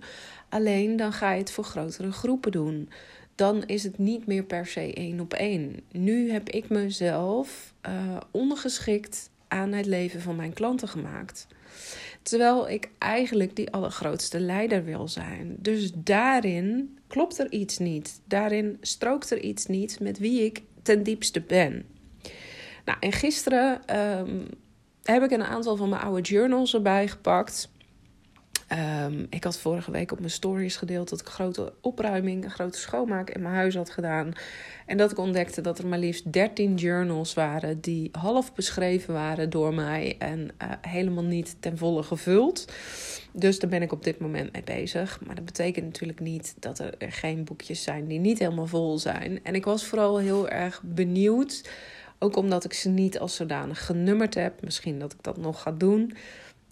Alleen 0.50 0.96
dan 0.96 1.14
ga 1.14 1.32
je 1.32 1.40
het 1.40 1.52
voor 1.52 1.64
grotere 1.64 2.12
groepen 2.12 2.52
doen. 2.52 2.90
Dan 3.36 3.64
is 3.66 3.84
het 3.84 3.98
niet 3.98 4.26
meer 4.26 4.44
per 4.44 4.66
se 4.66 4.94
één 4.94 5.20
op 5.20 5.34
één. 5.34 5.80
Nu 5.92 6.32
heb 6.32 6.50
ik 6.50 6.70
mezelf 6.70 7.74
uh, 7.88 8.18
ongeschikt 8.32 9.30
aan 9.48 9.72
het 9.72 9.86
leven 9.86 10.22
van 10.22 10.36
mijn 10.36 10.54
klanten 10.54 10.88
gemaakt. 10.88 11.48
Terwijl 12.22 12.70
ik 12.70 12.90
eigenlijk 12.98 13.56
die 13.56 13.72
allergrootste 13.72 14.40
leider 14.40 14.84
wil 14.84 15.08
zijn. 15.08 15.56
Dus 15.60 15.92
daarin 15.96 16.98
klopt 17.08 17.40
er 17.40 17.52
iets 17.52 17.78
niet. 17.78 18.22
Daarin 18.26 18.78
strookt 18.82 19.32
er 19.32 19.40
iets 19.40 19.66
niet 19.66 20.00
met 20.00 20.18
wie 20.20 20.46
ik 20.46 20.64
ten 20.82 21.04
diepste 21.04 21.42
ben. 21.42 21.86
Nou, 22.86 22.98
en 23.00 23.12
gisteren 23.12 23.86
ehm, 23.86 24.40
heb 25.04 25.24
ik 25.24 25.32
een 25.32 25.44
aantal 25.44 25.76
van 25.76 25.90
mijn 25.90 26.02
oude 26.02 26.22
journals 26.22 26.74
erbij 26.74 27.08
gepakt. 27.08 27.72
Ehm, 28.72 29.26
ik 29.30 29.44
had 29.44 29.60
vorige 29.60 29.92
week 29.92 30.12
op 30.12 30.20
mijn 30.20 30.32
stories 30.32 30.76
gedeeld 30.76 31.10
dat 31.10 31.20
ik 31.20 31.28
grote 31.28 31.74
opruiming, 31.82 32.54
grote 32.54 32.78
schoonmaak 32.78 33.30
in 33.30 33.42
mijn 33.42 33.56
huis 33.56 33.76
had 33.76 33.90
gedaan. 33.90 34.32
En 34.86 34.98
dat 34.98 35.12
ik 35.12 35.18
ontdekte 35.18 35.62
dat 35.62 35.80
er 35.80 35.88
maar 35.88 36.00
liefst 36.00 36.34
13 36.34 36.76
journals 36.76 37.34
waren 37.34 37.82
die 37.82 38.10
half 38.12 38.54
beschreven 38.54 39.14
waren 39.14 39.50
door 39.50 39.74
mij 39.74 40.16
en 40.20 40.50
eh, 40.58 40.70
helemaal 40.82 41.24
niet 41.24 41.56
ten 41.60 41.78
volle 41.78 42.04
gevuld. 42.04 42.72
Dus 43.32 43.60
daar 43.60 43.70
ben 43.70 43.82
ik 43.82 43.92
op 43.92 44.04
dit 44.04 44.20
moment 44.20 44.52
mee 44.52 44.64
bezig. 44.64 45.20
Maar 45.26 45.36
dat 45.36 45.46
betekent 45.46 45.86
natuurlijk 45.86 46.20
niet 46.20 46.56
dat 46.60 46.80
er 46.80 46.96
geen 47.00 47.44
boekjes 47.44 47.84
zijn 47.84 48.08
die 48.08 48.20
niet 48.20 48.40
helemaal 48.40 48.68
vol 48.68 49.00
zijn. 49.00 49.44
En 49.44 49.56
ik 49.56 49.66
was 49.66 49.86
vooral 49.86 50.18
heel 50.18 50.50
erg 50.50 50.82
benieuwd, 50.86 51.70
ook 52.20 52.36
omdat 52.36 52.64
ik 52.64 52.74
ze 52.74 52.90
niet 52.90 53.20
als 53.20 53.36
zodanig 53.36 53.86
genummerd 53.86 54.34
heb. 54.34 54.64
Misschien 54.64 55.00
dat 55.00 55.14
ik 55.14 55.24
dat 55.24 55.38
nog 55.38 55.62
ga 55.62 55.72
doen. 55.72 56.14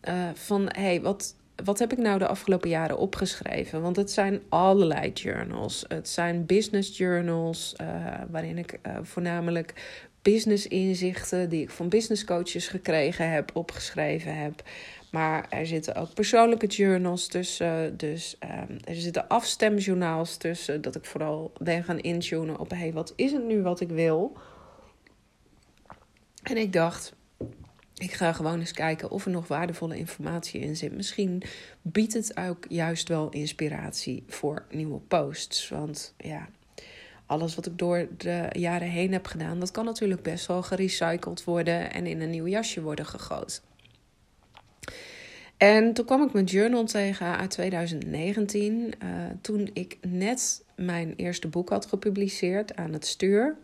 Uh, 0.10 0.29
van 0.34 0.70
hey, 0.72 1.01
wat, 1.01 1.36
wat 1.63 1.79
heb 1.79 1.91
ik 1.91 1.97
nou 1.97 2.19
de 2.19 2.27
afgelopen 2.27 2.69
jaren 2.69 2.97
opgeschreven? 2.97 3.81
Want 3.81 3.95
het 3.95 4.11
zijn 4.11 4.41
allerlei 4.49 5.11
journals. 5.11 5.85
Het 5.87 6.09
zijn 6.09 6.45
business 6.45 6.97
journals, 6.97 7.75
uh, 7.81 7.87
waarin 8.29 8.57
ik 8.57 8.79
uh, 8.87 8.97
voornamelijk 9.01 9.73
business 10.21 10.67
inzichten 10.67 11.49
die 11.49 11.61
ik 11.61 11.69
van 11.69 11.89
business 11.89 12.25
coaches 12.25 12.67
gekregen 12.67 13.31
heb, 13.31 13.51
opgeschreven 13.53 14.35
heb. 14.35 14.63
Maar 15.11 15.45
er 15.49 15.65
zitten 15.65 15.95
ook 15.95 16.13
persoonlijke 16.13 16.67
journals 16.67 17.27
tussen. 17.27 17.97
Dus 17.97 18.37
um, 18.43 18.77
er 18.83 18.95
zitten 18.95 19.27
afstemjournaals 19.27 20.37
tussen. 20.37 20.81
Dat 20.81 20.95
ik 20.95 21.05
vooral 21.05 21.51
ben 21.57 21.83
gaan 21.83 21.99
intunen 21.99 22.59
op: 22.59 22.69
hey, 22.69 22.93
wat 22.93 23.13
is 23.15 23.31
het 23.31 23.45
nu 23.45 23.61
wat 23.61 23.79
ik 23.79 23.89
wil? 23.89 24.37
En 26.43 26.57
ik 26.57 26.73
dacht, 26.73 27.13
ik 28.00 28.13
ga 28.13 28.34
gewoon 28.34 28.60
eens 28.60 28.72
kijken 28.72 29.12
of 29.12 29.25
er 29.25 29.32
nog 29.32 29.48
waardevolle 29.48 29.98
informatie 29.98 30.62
in 30.62 30.75
zit. 30.75 30.96
Misschien 30.96 31.44
biedt 31.82 32.13
het 32.13 32.38
ook 32.38 32.65
juist 32.70 33.08
wel 33.08 33.29
inspiratie 33.29 34.24
voor 34.27 34.65
nieuwe 34.72 35.00
posts. 35.00 35.70
Want 35.70 36.13
ja, 36.18 36.50
alles 37.25 37.56
wat 37.56 37.65
ik 37.65 37.77
door 37.77 38.08
de 38.18 38.50
jaren 38.51 38.89
heen 38.89 39.12
heb 39.12 39.25
gedaan, 39.25 39.60
dat 39.60 39.72
kan 39.72 39.86
natuurlijk 39.86 40.22
best 40.22 40.46
wel 40.46 40.63
gerecycled 40.63 41.44
worden 41.44 41.91
en 41.91 42.06
in 42.06 42.22
een 42.22 42.29
nieuw 42.29 42.48
jasje 42.48 42.82
worden 42.82 43.06
gegooid. 43.06 43.62
En 45.58 45.94
toen 45.94 46.06
kwam 46.06 46.24
ik 46.24 46.34
mijn 46.34 46.46
journal 46.46 46.84
tegen 46.84 47.38
uit 47.38 47.51
2019, 47.51 48.74
uh, 48.74 49.25
eh, 49.25 49.32
toen 49.41 49.70
ik 49.74 49.98
net 50.01 50.63
mijn 50.75 51.13
eerste 51.15 51.48
boek 51.48 51.70
had 51.70 51.86
gepubliceerd 51.86 52.75
aan 52.75 52.94
het 52.94 53.06
stuur. 53.06 53.58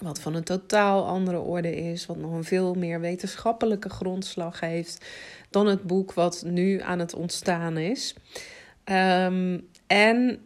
Wat 0.00 0.20
van 0.20 0.34
een 0.34 0.44
totaal 0.44 1.06
andere 1.06 1.38
orde 1.38 1.76
is, 1.76 2.06
wat 2.06 2.16
nog 2.16 2.32
een 2.32 2.44
veel 2.44 2.74
meer 2.74 3.00
wetenschappelijke 3.00 3.88
grondslag 3.88 4.60
heeft 4.60 5.06
dan 5.50 5.66
het 5.66 5.82
boek 5.82 6.12
wat 6.12 6.42
nu 6.46 6.80
aan 6.80 6.98
het 6.98 7.14
ontstaan 7.14 7.78
is. 7.78 8.14
Um, 8.84 9.68
en 9.86 10.40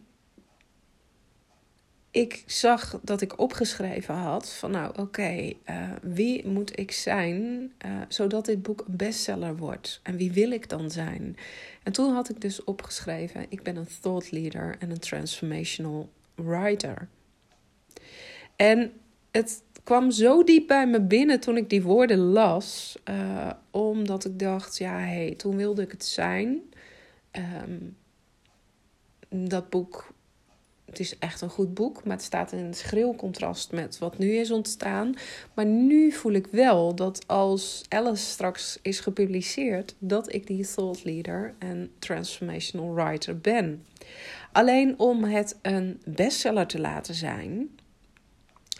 ik 2.11 2.43
zag 2.45 2.99
dat 3.03 3.21
ik 3.21 3.39
opgeschreven 3.39 4.15
had 4.15 4.49
van 4.49 4.71
nou 4.71 4.99
oké, 4.99 5.53
eh, 5.63 5.89
wie 6.01 6.47
moet 6.47 6.79
ik 6.79 6.91
zijn 6.91 7.71
uh, 7.85 7.91
zodat 8.07 8.45
dit 8.45 8.61
boek 8.61 8.83
een 8.87 8.97
bestseller 8.97 9.57
wordt? 9.57 9.99
En 10.03 10.17
wie 10.17 10.31
wil 10.31 10.51
ik 10.51 10.69
dan 10.69 10.91
zijn? 10.91 11.37
En 11.83 11.91
toen 11.91 12.13
had 12.13 12.29
ik 12.29 12.41
dus 12.41 12.63
opgeschreven, 12.63 13.45
ik 13.49 13.63
ben 13.63 13.75
een 13.75 13.87
thought 14.01 14.31
leader 14.31 14.75
en 14.79 14.91
een 14.91 14.99
transformational 14.99 16.09
writer. 16.35 17.07
En 18.55 18.91
het 19.31 19.63
kwam 19.83 20.11
zo 20.11 20.43
diep 20.43 20.67
bij 20.67 20.87
me 20.87 21.01
binnen 21.01 21.39
toen 21.39 21.57
ik 21.57 21.69
die 21.69 21.83
woorden 21.83 22.17
las, 22.17 22.97
uh, 23.09 23.51
omdat 23.71 24.25
ik 24.25 24.39
dacht, 24.39 24.77
ja 24.77 24.97
hey, 24.99 25.33
toen 25.37 25.55
wilde 25.55 25.81
ik 25.81 25.91
het 25.91 26.05
zijn. 26.05 26.61
Um, 27.31 27.97
dat 29.29 29.69
boek 29.69 30.13
het 30.91 30.99
is 30.99 31.17
echt 31.19 31.41
een 31.41 31.49
goed 31.49 31.73
boek, 31.73 32.03
maar 32.03 32.15
het 32.15 32.25
staat 32.25 32.51
in 32.51 32.73
schril 32.73 33.15
contrast 33.15 33.71
met 33.71 33.97
wat 33.97 34.17
nu 34.17 34.31
is 34.31 34.51
ontstaan. 34.51 35.13
Maar 35.53 35.65
nu 35.65 36.11
voel 36.11 36.31
ik 36.31 36.47
wel 36.47 36.95
dat 36.95 37.27
als 37.27 37.83
Alice 37.89 38.25
straks 38.25 38.79
is 38.81 38.99
gepubliceerd, 38.99 39.95
dat 39.99 40.33
ik 40.33 40.47
die 40.47 40.67
thought 40.67 41.03
leader 41.03 41.53
en 41.59 41.91
transformational 41.99 42.93
writer 42.93 43.37
ben. 43.39 43.85
Alleen 44.51 44.99
om 44.99 45.23
het 45.23 45.59
een 45.61 46.01
bestseller 46.05 46.67
te 46.67 46.79
laten 46.79 47.13
zijn, 47.13 47.69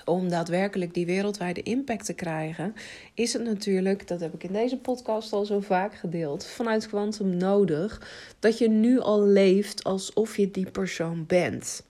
om 0.05 0.29
daadwerkelijk 0.29 0.93
die 0.93 1.05
wereldwijde 1.05 1.63
impact 1.63 2.05
te 2.05 2.13
krijgen, 2.13 2.75
is 3.13 3.34
het 3.34 3.43
natuurlijk, 3.43 4.08
dat 4.08 4.20
heb 4.20 4.34
ik 4.34 4.43
in 4.43 4.53
deze 4.53 4.77
podcast 4.77 5.34
al 5.34 5.46
zo 5.46 5.60
vaak 5.60 5.96
gedeeld, 5.96 6.46
vanuit 6.46 6.88
Quantum 6.88 7.38
nodig 7.38 8.08
dat 8.39 8.58
je 8.58 8.70
nu 8.70 9.00
al 9.00 9.25
leeft 9.25 9.84
alsof 9.84 10.38
je 10.38 10.51
die 10.51 10.72
persoon 10.72 11.25
bent. 11.27 11.84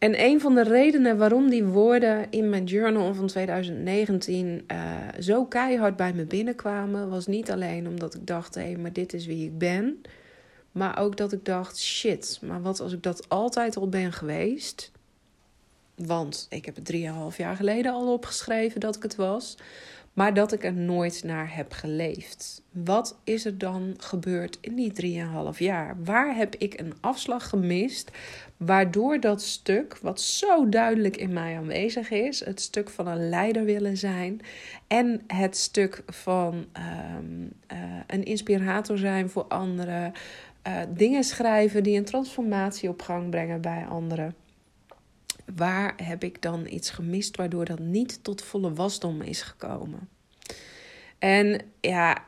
En 0.00 0.24
een 0.24 0.40
van 0.40 0.54
de 0.54 0.62
redenen 0.62 1.18
waarom 1.18 1.50
die 1.50 1.64
woorden 1.64 2.26
in 2.30 2.48
mijn 2.48 2.64
journal 2.64 3.14
van 3.14 3.26
2019 3.26 4.46
uh, 4.46 4.58
eh, 4.66 5.14
zo 5.18 5.44
keihard 5.44 5.96
bij 5.96 6.12
me 6.12 6.24
binnenkwamen, 6.24 7.08
was 7.08 7.26
niet 7.26 7.50
alleen 7.50 7.88
omdat 7.88 8.14
ik 8.14 8.26
dacht: 8.26 8.54
hé, 8.54 8.62
hey, 8.62 8.76
maar 8.76 8.92
dit 8.92 9.12
is 9.12 9.26
wie 9.26 9.44
ik 9.44 9.58
ben. 9.58 10.02
Maar 10.72 10.98
ook 10.98 11.16
dat 11.16 11.32
ik 11.32 11.44
dacht: 11.44 11.78
shit, 11.78 12.38
maar 12.42 12.62
wat 12.62 12.80
als 12.80 12.92
ik 12.92 13.02
dat 13.02 13.28
altijd 13.28 13.76
al 13.76 13.88
ben 13.88 14.12
geweest? 14.12 14.92
Want 16.06 16.46
ik 16.50 16.64
heb 16.64 16.74
het 16.74 16.84
drieënhalf 16.84 17.36
jaar 17.36 17.56
geleden 17.56 17.92
al 17.92 18.12
opgeschreven 18.12 18.80
dat 18.80 18.96
ik 18.96 19.02
het 19.02 19.16
was. 19.16 19.56
Maar 20.12 20.34
dat 20.34 20.52
ik 20.52 20.64
er 20.64 20.72
nooit 20.72 21.22
naar 21.24 21.54
heb 21.54 21.72
geleefd. 21.72 22.62
Wat 22.70 23.18
is 23.24 23.44
er 23.44 23.58
dan 23.58 23.94
gebeurd 23.96 24.58
in 24.60 24.74
die 24.74 24.92
drieënhalf 24.92 25.58
jaar? 25.58 25.96
Waar 26.04 26.36
heb 26.36 26.54
ik 26.56 26.80
een 26.80 26.92
afslag 27.00 27.48
gemist? 27.48 28.10
Waardoor 28.56 29.20
dat 29.20 29.42
stuk, 29.42 29.98
wat 30.02 30.20
zo 30.20 30.68
duidelijk 30.68 31.16
in 31.16 31.32
mij 31.32 31.56
aanwezig 31.56 32.10
is, 32.10 32.44
het 32.44 32.60
stuk 32.60 32.90
van 32.90 33.06
een 33.06 33.28
leider 33.28 33.64
willen 33.64 33.96
zijn 33.96 34.40
en 34.86 35.22
het 35.26 35.56
stuk 35.56 36.02
van 36.06 36.54
um, 36.54 37.52
uh, 37.72 37.78
een 38.06 38.24
inspirator 38.24 38.98
zijn 38.98 39.30
voor 39.30 39.44
anderen, 39.44 40.12
uh, 40.66 40.76
dingen 40.88 41.24
schrijven 41.24 41.82
die 41.82 41.98
een 41.98 42.04
transformatie 42.04 42.88
op 42.88 43.02
gang 43.02 43.30
brengen 43.30 43.60
bij 43.60 43.86
anderen 43.88 44.34
waar 45.56 45.94
heb 46.02 46.24
ik 46.24 46.42
dan 46.42 46.66
iets 46.66 46.90
gemist 46.90 47.36
waardoor 47.36 47.64
dat 47.64 47.78
niet 47.78 48.24
tot 48.24 48.42
volle 48.42 48.72
wasdom 48.72 49.22
is 49.22 49.42
gekomen? 49.42 50.08
En 51.18 51.60
ja, 51.80 52.24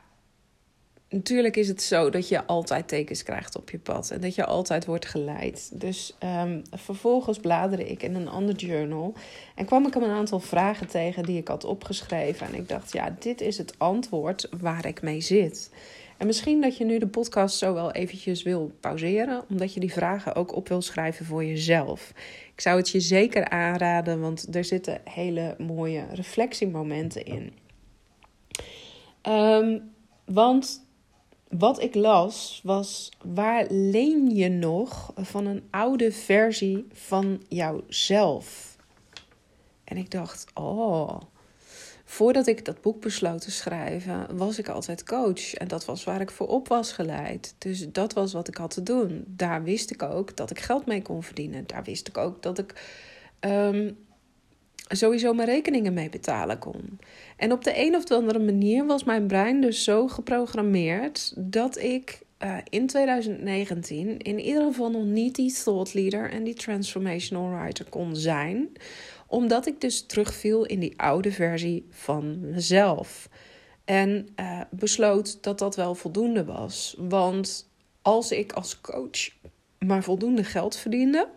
natuurlijk 1.09 1.55
is 1.55 1.67
het 1.67 1.81
zo 1.81 2.09
dat 2.09 2.27
je 2.27 2.45
altijd 2.45 2.87
tekens 2.87 3.23
krijgt 3.23 3.55
op 3.55 3.69
je 3.69 3.79
pad 3.79 4.11
en 4.11 4.21
dat 4.21 4.35
je 4.35 4.45
altijd 4.45 4.85
wordt 4.85 5.05
geleid. 5.05 5.71
Dus 5.73 6.17
um, 6.23 6.61
vervolgens 6.71 7.39
bladerde 7.39 7.89
ik 7.89 8.03
in 8.03 8.15
een 8.15 8.27
ander 8.27 8.55
journal 8.55 9.13
en 9.55 9.65
kwam 9.65 9.87
ik 9.87 9.95
een 9.95 10.03
aantal 10.03 10.39
vragen 10.39 10.87
tegen 10.87 11.23
die 11.23 11.37
ik 11.37 11.47
had 11.47 11.63
opgeschreven. 11.63 12.47
En 12.47 12.55
ik 12.55 12.69
dacht, 12.69 12.93
ja, 12.93 13.15
dit 13.19 13.41
is 13.41 13.57
het 13.57 13.73
antwoord 13.77 14.47
waar 14.59 14.85
ik 14.85 15.01
mee 15.01 15.21
zit. 15.21 15.71
En 16.17 16.29
misschien 16.29 16.61
dat 16.61 16.77
je 16.77 16.85
nu 16.85 16.97
de 16.97 17.07
podcast 17.07 17.57
zo 17.57 17.73
wel 17.73 17.91
eventjes 17.91 18.43
wil 18.43 18.71
pauzeren, 18.79 19.43
omdat 19.49 19.73
je 19.73 19.79
die 19.79 19.93
vragen 19.93 20.35
ook 20.35 20.55
op 20.55 20.67
wil 20.67 20.81
schrijven 20.81 21.25
voor 21.25 21.45
jezelf. 21.45 22.13
Ik 22.53 22.61
zou 22.61 22.77
het 22.77 22.89
je 22.89 22.99
zeker 22.99 23.49
aanraden, 23.49 24.21
want 24.21 24.55
er 24.55 24.63
zitten 24.63 25.01
hele 25.03 25.55
mooie 25.57 26.05
reflectiemomenten 26.11 27.25
in. 27.25 27.53
Um, 29.27 29.93
want 30.25 30.85
wat 31.49 31.81
ik 31.81 31.95
las 31.95 32.61
was: 32.63 33.11
waar 33.23 33.65
leen 33.69 34.35
je 34.35 34.49
nog 34.49 35.13
van 35.15 35.45
een 35.45 35.63
oude 35.69 36.11
versie 36.11 36.85
van 36.91 37.43
jouzelf? 37.47 38.77
En 39.83 39.97
ik 39.97 40.11
dacht: 40.11 40.45
oh. 40.53 41.21
Voordat 42.13 42.47
ik 42.47 42.65
dat 42.65 42.81
boek 42.81 43.01
besloot 43.01 43.41
te 43.41 43.51
schrijven, 43.51 44.37
was 44.37 44.57
ik 44.57 44.67
altijd 44.67 45.03
coach. 45.03 45.53
En 45.53 45.67
dat 45.67 45.85
was 45.85 46.03
waar 46.03 46.21
ik 46.21 46.31
voor 46.31 46.47
op 46.47 46.67
was 46.67 46.91
geleid. 46.91 47.55
Dus 47.57 47.91
dat 47.91 48.13
was 48.13 48.33
wat 48.33 48.47
ik 48.47 48.55
had 48.55 48.73
te 48.73 48.83
doen. 48.83 49.23
Daar 49.27 49.63
wist 49.63 49.91
ik 49.91 50.03
ook 50.03 50.35
dat 50.35 50.49
ik 50.49 50.59
geld 50.59 50.85
mee 50.85 51.01
kon 51.01 51.23
verdienen. 51.23 51.63
Daar 51.67 51.83
wist 51.83 52.07
ik 52.07 52.17
ook 52.17 52.43
dat 52.43 52.57
ik 52.57 52.73
um, 53.39 53.97
sowieso 54.87 55.33
mijn 55.33 55.47
rekeningen 55.47 55.93
mee 55.93 56.09
betalen 56.09 56.59
kon. 56.59 56.99
En 57.37 57.51
op 57.51 57.63
de 57.63 57.85
een 57.85 57.95
of 57.95 58.11
andere 58.11 58.39
manier 58.39 58.85
was 58.85 59.03
mijn 59.03 59.27
brein 59.27 59.61
dus 59.61 59.83
zo 59.83 60.07
geprogrammeerd 60.07 61.33
dat 61.37 61.77
ik 61.77 62.21
uh, 62.43 62.57
in 62.69 62.87
2019 62.87 64.17
in 64.17 64.39
ieder 64.39 64.63
geval 64.63 64.91
nog 64.91 65.05
niet 65.05 65.35
die 65.35 65.53
thought 65.53 65.93
leader 65.93 66.31
en 66.31 66.43
die 66.43 66.53
transformational 66.53 67.49
writer 67.49 67.85
kon 67.89 68.15
zijn, 68.15 68.69
omdat 69.27 69.67
ik 69.67 69.81
dus 69.81 70.05
terugviel 70.05 70.65
in 70.65 70.79
die 70.79 70.99
oude 70.99 71.31
versie 71.31 71.85
van 71.89 72.39
mezelf. 72.39 73.29
En 73.85 74.27
uh, 74.39 74.61
besloot 74.69 75.43
dat 75.43 75.59
dat 75.59 75.75
wel 75.75 75.95
voldoende 75.95 76.45
was. 76.45 76.95
Want 76.97 77.69
als 78.01 78.31
ik 78.31 78.51
als 78.51 78.81
coach 78.81 79.29
maar 79.79 80.03
voldoende 80.03 80.43
geld 80.43 80.75
verdiende, 80.75 81.27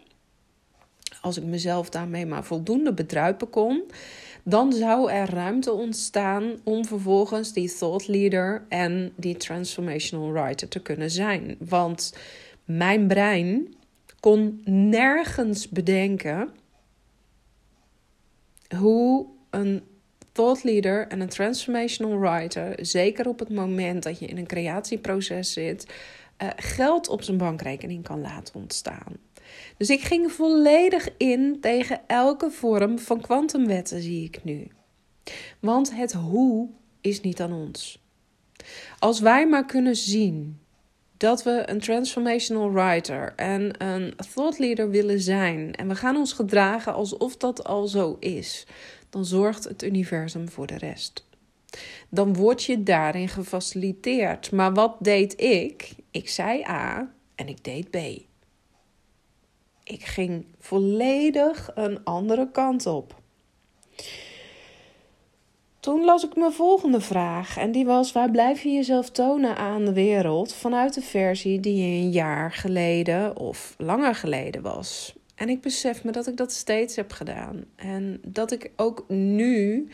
als 1.21 1.37
ik 1.37 1.45
mezelf 1.45 1.91
daarmee 1.91 2.27
maar 2.27 2.45
voldoende 2.45 2.93
bedruipen 2.93 3.51
kon, 3.51 3.85
dan 4.43 4.73
zou 4.73 5.11
er 5.11 5.31
ruimte 5.31 5.73
ontstaan 5.73 6.55
om 6.65 6.85
vervolgens 6.85 7.53
die 7.53 7.77
thought 7.77 8.09
leader 8.09 8.67
en 8.69 9.13
die 9.17 9.37
transformational 9.37 10.33
writer 10.33 10.69
te 10.69 10.81
kunnen 10.81 11.11
zijn. 11.11 11.57
Want 11.59 12.15
mijn 12.65 13.07
brein 13.07 13.75
kon 14.21 14.61
nergens 14.65 15.69
bedenken 15.69 16.51
hoe 18.79 19.27
een 19.51 19.83
thought 20.33 20.65
leader 20.65 21.09
en 21.09 21.21
een 21.21 21.29
transformational 21.29 22.19
writer, 22.19 22.75
zeker 22.81 23.29
op 23.29 23.39
het 23.39 23.51
moment 23.51 24.03
dat 24.03 24.19
je 24.19 24.27
in 24.27 24.39
een 24.39 24.47
creatieproces 24.47 25.53
zit, 25.53 25.87
uh, 26.43 26.49
geld 26.57 27.09
op 27.09 27.23
zijn 27.23 27.37
bankrekening 27.37 28.05
kan 28.05 28.21
laten 28.21 28.55
ontstaan. 28.55 29.17
Dus 29.77 29.91
ik 29.91 30.01
ging 30.01 30.33
volledig 30.33 31.09
in 31.17 31.61
tegen 31.61 32.01
elke 32.07 32.51
vorm 32.51 32.99
van 32.99 33.21
kwantumwetten, 33.21 34.03
zie 34.03 34.25
ik 34.25 34.45
nu. 34.45 34.69
Want 35.61 35.95
het 35.95 36.13
hoe 36.13 36.69
is 37.01 37.21
niet 37.21 37.41
aan 37.41 37.53
ons. 37.53 38.05
Als 38.99 39.21
wij 39.21 39.47
maar 39.47 39.67
kunnen 39.67 39.97
zien 39.97 40.61
dat 41.17 41.43
we 41.43 41.63
een 41.67 41.81
transformational 41.81 42.73
writer 42.73 43.33
en 43.37 43.85
een 43.85 44.15
thought 44.35 44.59
leader 44.59 44.91
willen 44.91 45.21
zijn 45.21 45.75
en 45.75 45.89
we 45.89 45.95
gaan 45.95 46.17
ons 46.17 46.33
gedragen 46.33 46.95
alsof 46.95 47.37
dat 47.37 47.65
al 47.65 47.87
zo 47.87 48.17
is, 48.21 48.67
dan 49.11 49.25
zorgt 49.25 49.65
het 49.65 49.83
universum 49.83 50.49
voor 50.49 50.67
de 50.67 50.79
rest. 50.79 51.27
Dan 52.09 52.35
word 52.35 52.65
je 52.65 52.83
daarin 52.83 53.29
gefaciliteerd. 53.29 54.53
Maar 54.53 54.75
wat 54.75 54.97
deed 55.01 55.41
ik? 55.41 55.95
Ik 56.11 56.29
zei 56.29 56.63
A 56.63 57.13
en 57.35 57.49
ik 57.49 57.65
deed 57.65 57.91
B. 57.91 57.97
Ik 59.83 60.05
ging 60.05 60.47
volledig 60.59 61.71
een 61.75 62.05
andere 62.05 62.51
kant 62.51 62.87
op. 62.87 63.21
Toen 65.87 66.05
las 66.05 66.25
ik 66.25 66.37
mijn 66.37 66.53
volgende 66.53 67.01
vraag 67.01 67.57
en 67.57 67.73
die 67.73 67.85
was: 67.85 68.13
waar 68.13 68.31
blijf 68.31 68.63
je 68.63 68.71
jezelf 68.71 69.11
tonen 69.11 69.57
aan 69.57 69.85
de 69.85 69.93
wereld 69.93 70.55
vanuit 70.55 70.95
de 70.95 71.01
versie 71.01 71.61
die 71.61 71.77
je 71.77 72.03
een 72.05 72.11
jaar 72.11 72.53
geleden 72.53 73.37
of 73.37 73.75
langer 73.79 74.15
geleden 74.15 74.63
was? 74.63 75.15
En 75.35 75.49
ik 75.49 75.61
besef 75.61 76.05
me 76.05 76.13
dat 76.13 76.27
ik 76.27 76.37
dat 76.37 76.53
steeds 76.53 76.97
heb 76.97 77.13
gedaan. 77.13 77.65
En 77.77 78.21
dat 78.25 78.53
ik 78.53 78.71
ook 78.77 79.05
nu, 79.09 79.89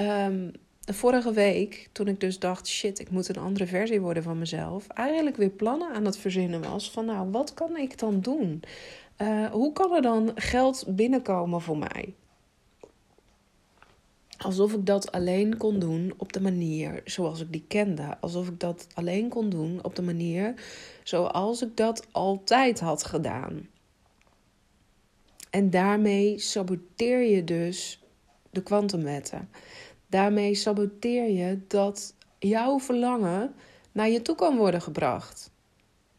um, 0.00 0.52
de 0.80 0.94
vorige 0.94 1.32
week, 1.32 1.88
toen 1.92 2.08
ik 2.08 2.20
dus 2.20 2.38
dacht: 2.38 2.68
shit, 2.68 2.98
ik 2.98 3.10
moet 3.10 3.28
een 3.28 3.42
andere 3.42 3.66
versie 3.66 4.00
worden 4.00 4.22
van 4.22 4.38
mezelf, 4.38 4.86
eigenlijk 4.86 5.36
weer 5.36 5.50
plannen 5.50 5.92
aan 5.92 6.04
het 6.04 6.18
verzinnen 6.18 6.62
was 6.62 6.90
van: 6.90 7.04
nou, 7.04 7.30
wat 7.30 7.54
kan 7.54 7.76
ik 7.76 7.98
dan 7.98 8.20
doen? 8.20 8.62
Uh, 9.22 9.46
hoe 9.46 9.72
kan 9.72 9.94
er 9.94 10.02
dan 10.02 10.32
geld 10.34 10.84
binnenkomen 10.88 11.60
voor 11.60 11.78
mij? 11.78 12.14
Alsof 14.42 14.72
ik 14.72 14.86
dat 14.86 15.12
alleen 15.12 15.56
kon 15.56 15.78
doen 15.78 16.12
op 16.16 16.32
de 16.32 16.40
manier 16.40 17.02
zoals 17.04 17.40
ik 17.40 17.52
die 17.52 17.64
kende. 17.68 18.16
Alsof 18.20 18.48
ik 18.48 18.60
dat 18.60 18.86
alleen 18.94 19.28
kon 19.28 19.50
doen 19.50 19.84
op 19.84 19.96
de 19.96 20.02
manier 20.02 20.54
zoals 21.02 21.62
ik 21.62 21.76
dat 21.76 22.06
altijd 22.10 22.80
had 22.80 23.04
gedaan. 23.04 23.68
En 25.50 25.70
daarmee 25.70 26.38
saboteer 26.38 27.20
je 27.20 27.44
dus 27.44 28.02
de 28.50 28.62
kwantumwetten. 28.62 29.48
Daarmee 30.06 30.54
saboteer 30.54 31.30
je 31.30 31.60
dat 31.66 32.14
jouw 32.38 32.80
verlangen 32.80 33.54
naar 33.92 34.08
je 34.08 34.22
toe 34.22 34.34
kan 34.34 34.56
worden 34.56 34.82
gebracht. 34.82 35.50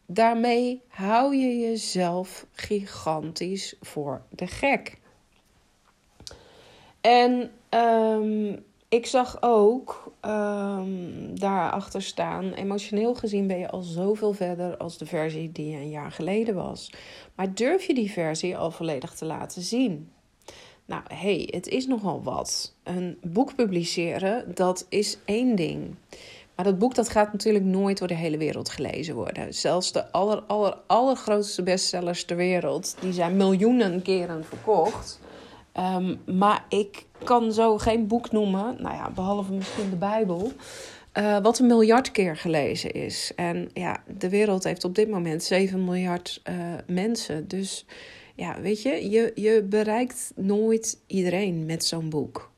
Daarmee 0.06 0.82
hou 0.88 1.36
je 1.36 1.58
jezelf 1.58 2.46
gigantisch 2.52 3.76
voor 3.80 4.22
de 4.30 4.46
gek. 4.46 4.98
En 7.00 7.50
um, 7.74 8.64
ik 8.88 9.06
zag 9.06 9.36
ook 9.40 10.12
um, 10.24 11.38
daarachter 11.38 12.02
staan, 12.02 12.52
emotioneel 12.52 13.14
gezien 13.14 13.46
ben 13.46 13.58
je 13.58 13.70
al 13.70 13.82
zoveel 13.82 14.32
verder 14.32 14.76
als 14.76 14.98
de 14.98 15.06
versie 15.06 15.52
die 15.52 15.76
een 15.76 15.90
jaar 15.90 16.10
geleden 16.10 16.54
was. 16.54 16.92
Maar 17.34 17.54
durf 17.54 17.84
je 17.84 17.94
die 17.94 18.10
versie 18.10 18.56
al 18.56 18.70
volledig 18.70 19.14
te 19.14 19.24
laten 19.24 19.62
zien? 19.62 20.10
Nou, 20.84 21.02
hey, 21.14 21.48
het 21.50 21.68
is 21.68 21.86
nogal 21.86 22.22
wat. 22.22 22.74
Een 22.82 23.18
boek 23.22 23.54
publiceren, 23.54 24.54
dat 24.54 24.86
is 24.88 25.18
één 25.24 25.56
ding. 25.56 25.94
Maar 26.56 26.64
dat 26.64 26.78
boek 26.78 26.94
dat 26.94 27.08
gaat 27.08 27.32
natuurlijk 27.32 27.64
nooit 27.64 27.98
door 27.98 28.08
de 28.08 28.14
hele 28.14 28.36
wereld 28.36 28.68
gelezen 28.68 29.14
worden. 29.14 29.54
Zelfs 29.54 29.92
de 29.92 30.12
aller, 30.12 30.40
aller, 30.40 30.78
allergrootste 30.86 31.62
bestsellers 31.62 32.24
ter 32.24 32.36
wereld, 32.36 32.96
die 33.00 33.12
zijn 33.12 33.36
miljoenen 33.36 34.02
keren 34.02 34.44
verkocht. 34.44 35.20
Um, 35.78 36.20
maar 36.36 36.64
ik 36.68 37.06
kan 37.24 37.52
zo 37.52 37.78
geen 37.78 38.06
boek 38.06 38.32
noemen, 38.32 38.76
nou 38.78 38.94
ja, 38.94 39.10
behalve 39.10 39.52
misschien 39.52 39.90
de 39.90 39.96
Bijbel, 39.96 40.52
uh, 41.18 41.38
wat 41.38 41.58
een 41.58 41.66
miljard 41.66 42.10
keer 42.10 42.36
gelezen 42.36 42.92
is. 42.92 43.32
En 43.36 43.70
ja, 43.74 44.02
de 44.18 44.28
wereld 44.28 44.64
heeft 44.64 44.84
op 44.84 44.94
dit 44.94 45.08
moment 45.08 45.42
7 45.42 45.84
miljard 45.84 46.42
uh, 46.50 46.54
mensen. 46.86 47.48
Dus 47.48 47.86
ja, 48.34 48.60
weet 48.60 48.82
je, 48.82 49.10
je, 49.10 49.32
je 49.34 49.62
bereikt 49.62 50.32
nooit 50.36 50.98
iedereen 51.06 51.66
met 51.66 51.84
zo'n 51.84 52.08
boek. 52.08 52.50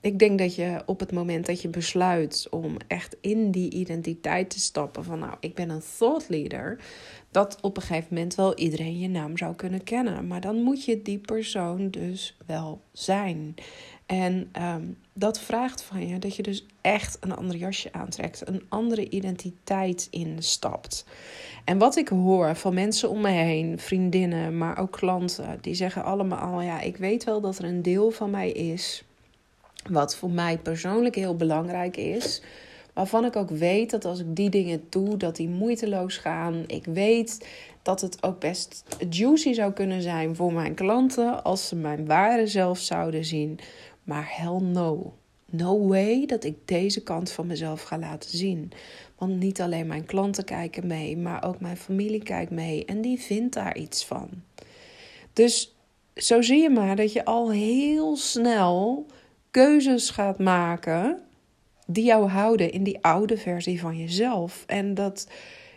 Ik 0.00 0.18
denk 0.18 0.38
dat 0.38 0.54
je 0.54 0.82
op 0.86 1.00
het 1.00 1.12
moment 1.12 1.46
dat 1.46 1.62
je 1.62 1.68
besluit 1.68 2.46
om 2.50 2.76
echt 2.86 3.16
in 3.20 3.50
die 3.50 3.70
identiteit 3.72 4.50
te 4.50 4.60
stappen 4.60 5.04
van 5.04 5.18
nou, 5.18 5.34
ik 5.40 5.54
ben 5.54 5.70
een 5.70 5.82
thought 5.98 6.28
leader, 6.28 6.78
dat 7.38 7.58
op 7.60 7.76
een 7.76 7.82
gegeven 7.82 8.14
moment 8.14 8.34
wel 8.34 8.54
iedereen 8.56 8.98
je 8.98 9.08
naam 9.08 9.36
zou 9.36 9.54
kunnen 9.54 9.84
kennen. 9.84 10.26
Maar 10.26 10.40
dan 10.40 10.62
moet 10.62 10.84
je 10.84 11.02
die 11.02 11.18
persoon 11.18 11.90
dus 11.90 12.36
wel 12.46 12.80
zijn. 12.92 13.54
En 14.06 14.48
ehm, 14.52 14.82
dat 15.12 15.40
vraagt 15.40 15.82
van 15.82 16.08
je 16.08 16.18
dat 16.18 16.36
je 16.36 16.42
dus 16.42 16.66
echt 16.80 17.16
een 17.20 17.36
ander 17.36 17.56
jasje 17.56 17.92
aantrekt, 17.92 18.48
een 18.48 18.62
andere 18.68 19.08
identiteit 19.08 20.08
instapt. 20.10 21.06
En 21.64 21.78
wat 21.78 21.96
ik 21.96 22.08
hoor 22.08 22.56
van 22.56 22.74
mensen 22.74 23.10
om 23.10 23.20
me 23.20 23.28
heen, 23.28 23.78
vriendinnen, 23.78 24.58
maar 24.58 24.78
ook 24.78 24.92
klanten, 24.92 25.58
die 25.60 25.74
zeggen 25.74 26.04
allemaal: 26.04 26.60
ja, 26.60 26.80
ik 26.80 26.96
weet 26.96 27.24
wel 27.24 27.40
dat 27.40 27.58
er 27.58 27.64
een 27.64 27.82
deel 27.82 28.10
van 28.10 28.30
mij 28.30 28.50
is 28.50 29.02
wat 29.90 30.16
voor 30.16 30.30
mij 30.30 30.58
persoonlijk 30.58 31.14
heel 31.14 31.36
belangrijk 31.36 31.96
is. 31.96 32.42
Waarvan 32.98 33.24
ik 33.24 33.36
ook 33.36 33.50
weet 33.50 33.90
dat 33.90 34.04
als 34.04 34.20
ik 34.20 34.36
die 34.36 34.50
dingen 34.50 34.84
doe, 34.88 35.16
dat 35.16 35.36
die 35.36 35.48
moeiteloos 35.48 36.16
gaan. 36.16 36.64
Ik 36.66 36.84
weet 36.84 37.48
dat 37.82 38.00
het 38.00 38.22
ook 38.22 38.40
best 38.40 38.84
juicy 39.10 39.52
zou 39.52 39.72
kunnen 39.72 40.02
zijn 40.02 40.36
voor 40.36 40.52
mijn 40.52 40.74
klanten 40.74 41.44
als 41.44 41.68
ze 41.68 41.76
mijn 41.76 42.06
ware 42.06 42.46
zelf 42.46 42.78
zouden 42.78 43.24
zien. 43.24 43.58
Maar 44.02 44.28
hell 44.36 44.60
no. 44.60 45.14
No 45.50 45.86
way 45.86 46.26
dat 46.26 46.44
ik 46.44 46.56
deze 46.64 47.02
kant 47.02 47.30
van 47.30 47.46
mezelf 47.46 47.82
ga 47.82 47.98
laten 47.98 48.30
zien. 48.30 48.72
Want 49.18 49.38
niet 49.38 49.60
alleen 49.60 49.86
mijn 49.86 50.06
klanten 50.06 50.44
kijken 50.44 50.86
mee, 50.86 51.16
maar 51.16 51.44
ook 51.44 51.60
mijn 51.60 51.76
familie 51.76 52.22
kijkt 52.22 52.50
mee 52.50 52.84
en 52.84 53.00
die 53.00 53.20
vindt 53.20 53.54
daar 53.54 53.76
iets 53.76 54.04
van. 54.04 54.28
Dus 55.32 55.74
zo 56.14 56.42
zie 56.42 56.62
je 56.62 56.70
maar 56.70 56.96
dat 56.96 57.12
je 57.12 57.24
al 57.24 57.50
heel 57.50 58.16
snel 58.16 59.06
keuzes 59.50 60.10
gaat 60.10 60.38
maken 60.38 61.22
die 61.90 62.04
jou 62.04 62.28
houden 62.28 62.72
in 62.72 62.82
die 62.82 62.98
oude 63.00 63.36
versie 63.36 63.80
van 63.80 63.96
jezelf. 63.96 64.64
En 64.66 64.94
dat 64.94 65.28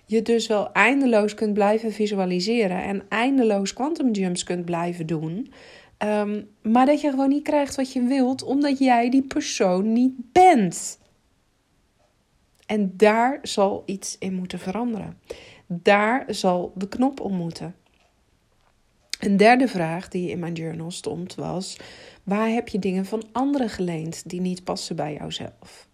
je 0.06 0.22
dus 0.22 0.48
wel 0.48 0.72
eindeloos 0.72 1.34
kunt 1.34 1.54
blijven 1.54 1.92
visualiseren 1.92 2.84
en 2.84 3.04
eindeloos 3.10 3.74
quantum 3.74 4.12
jumps 4.12 4.44
kunt 4.44 4.66
blijven 4.66 5.06
doen. 5.06 5.54
Um, 5.98 6.50
maar 6.62 6.86
dat 6.86 7.02
je 7.02 7.10
gewoon 7.10 7.30
niet 7.30 7.44
krijgt 7.44 7.76
wat 7.76 7.94
je 7.94 8.02
wilt, 8.02 8.44
omdat 8.44 8.80
jij 8.80 9.10
die 9.10 9.24
persoon 9.24 9.94
niet 9.94 10.14
bent. 10.32 11.00
En 12.66 12.94
daar 12.98 13.40
zal 13.42 13.84
iets 13.86 14.18
in 14.20 14.34
moeten 14.34 14.60
veranderen. 14.60 15.18
Daar 15.68 16.26
zal 16.28 16.72
de 16.76 16.88
knop 16.88 17.20
om 17.20 17.34
moeten. 17.34 17.76
Een 19.20 19.38
derde 19.38 19.68
vraag 19.68 20.08
die 20.08 20.30
in 20.30 20.40
mijn 20.40 20.54
journal 20.54 20.92
stond 20.92 21.36
was: 21.36 21.78
waar 22.24 22.50
heb 22.50 22.68
je 22.68 22.80
dingen 22.80 23.06
van 23.06 23.24
anderen 23.32 23.70
geleend 23.70 24.30
die 24.30 24.42
niet 24.42 24.64
passen 24.64 24.96
bij 24.96 25.14
jouzelf? 25.14 25.90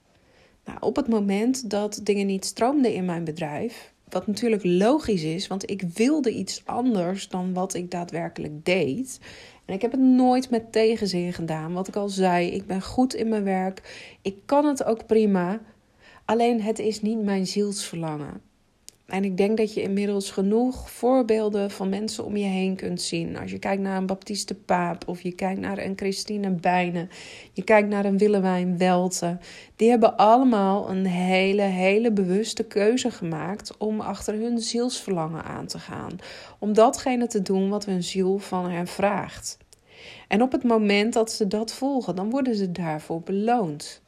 Nou, 0.67 0.79
op 0.79 0.95
het 0.95 1.07
moment 1.07 1.69
dat 1.69 1.99
dingen 2.03 2.25
niet 2.25 2.45
stroomden 2.45 2.93
in 2.93 3.05
mijn 3.05 3.23
bedrijf, 3.23 3.93
wat 4.09 4.27
natuurlijk 4.27 4.63
logisch 4.63 5.23
is, 5.23 5.47
want 5.47 5.69
ik 5.69 5.81
wilde 5.81 6.31
iets 6.31 6.61
anders 6.65 7.27
dan 7.27 7.53
wat 7.53 7.73
ik 7.73 7.91
daadwerkelijk 7.91 8.65
deed. 8.65 9.19
En 9.65 9.73
ik 9.73 9.81
heb 9.81 9.91
het 9.91 9.99
nooit 9.99 10.49
met 10.49 10.71
tegenzin 10.71 11.33
gedaan. 11.33 11.73
Wat 11.73 11.87
ik 11.87 11.95
al 11.95 12.09
zei, 12.09 12.47
ik 12.47 12.67
ben 12.67 12.81
goed 12.81 13.13
in 13.13 13.29
mijn 13.29 13.43
werk. 13.43 13.81
Ik 14.21 14.35
kan 14.45 14.65
het 14.65 14.83
ook 14.83 15.05
prima. 15.05 15.59
Alleen 16.25 16.61
het 16.61 16.79
is 16.79 17.01
niet 17.01 17.23
mijn 17.23 17.47
zielsverlangen. 17.47 18.41
En 19.07 19.23
ik 19.23 19.37
denk 19.37 19.57
dat 19.57 19.73
je 19.73 19.81
inmiddels 19.81 20.31
genoeg 20.31 20.91
voorbeelden 20.91 21.71
van 21.71 21.89
mensen 21.89 22.25
om 22.25 22.37
je 22.37 22.45
heen 22.45 22.75
kunt 22.75 23.01
zien. 23.01 23.37
Als 23.37 23.51
je 23.51 23.59
kijkt 23.59 23.81
naar 23.81 23.97
een 23.97 24.05
Baptiste 24.05 24.55
Paap 24.55 25.07
of 25.07 25.21
je 25.21 25.31
kijkt 25.31 25.59
naar 25.59 25.77
een 25.77 25.93
Christine 25.95 26.49
Bijnen, 26.49 27.09
je 27.53 27.63
kijkt 27.63 27.89
naar 27.89 28.05
een 28.05 28.17
Willewijn 28.17 28.77
Welte. 28.77 29.37
Die 29.75 29.89
hebben 29.89 30.17
allemaal 30.17 30.89
een 30.89 31.05
hele, 31.05 31.61
hele 31.61 32.11
bewuste 32.11 32.63
keuze 32.63 33.11
gemaakt 33.11 33.77
om 33.77 33.99
achter 33.99 34.33
hun 34.33 34.59
zielsverlangen 34.59 35.43
aan 35.43 35.67
te 35.67 35.79
gaan. 35.79 36.19
Om 36.59 36.73
datgene 36.73 37.27
te 37.27 37.41
doen 37.41 37.69
wat 37.69 37.85
hun 37.85 38.03
ziel 38.03 38.37
van 38.37 38.69
hen 38.69 38.87
vraagt. 38.87 39.57
En 40.27 40.41
op 40.41 40.51
het 40.51 40.63
moment 40.63 41.13
dat 41.13 41.31
ze 41.31 41.47
dat 41.47 41.73
volgen, 41.73 42.15
dan 42.15 42.29
worden 42.29 42.55
ze 42.55 42.71
daarvoor 42.71 43.21
beloond 43.21 44.01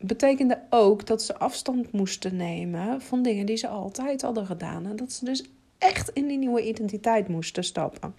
betekende 0.00 0.62
ook 0.70 1.06
dat 1.06 1.22
ze 1.22 1.38
afstand 1.38 1.92
moesten 1.92 2.36
nemen 2.36 3.00
van 3.00 3.22
dingen 3.22 3.46
die 3.46 3.56
ze 3.56 3.68
altijd 3.68 4.22
hadden 4.22 4.46
gedaan. 4.46 4.86
En 4.86 4.96
dat 4.96 5.12
ze 5.12 5.24
dus 5.24 5.44
echt 5.78 6.08
in 6.08 6.26
die 6.26 6.38
nieuwe 6.38 6.68
identiteit 6.68 7.28
moesten 7.28 7.64
stappen. 7.64 8.14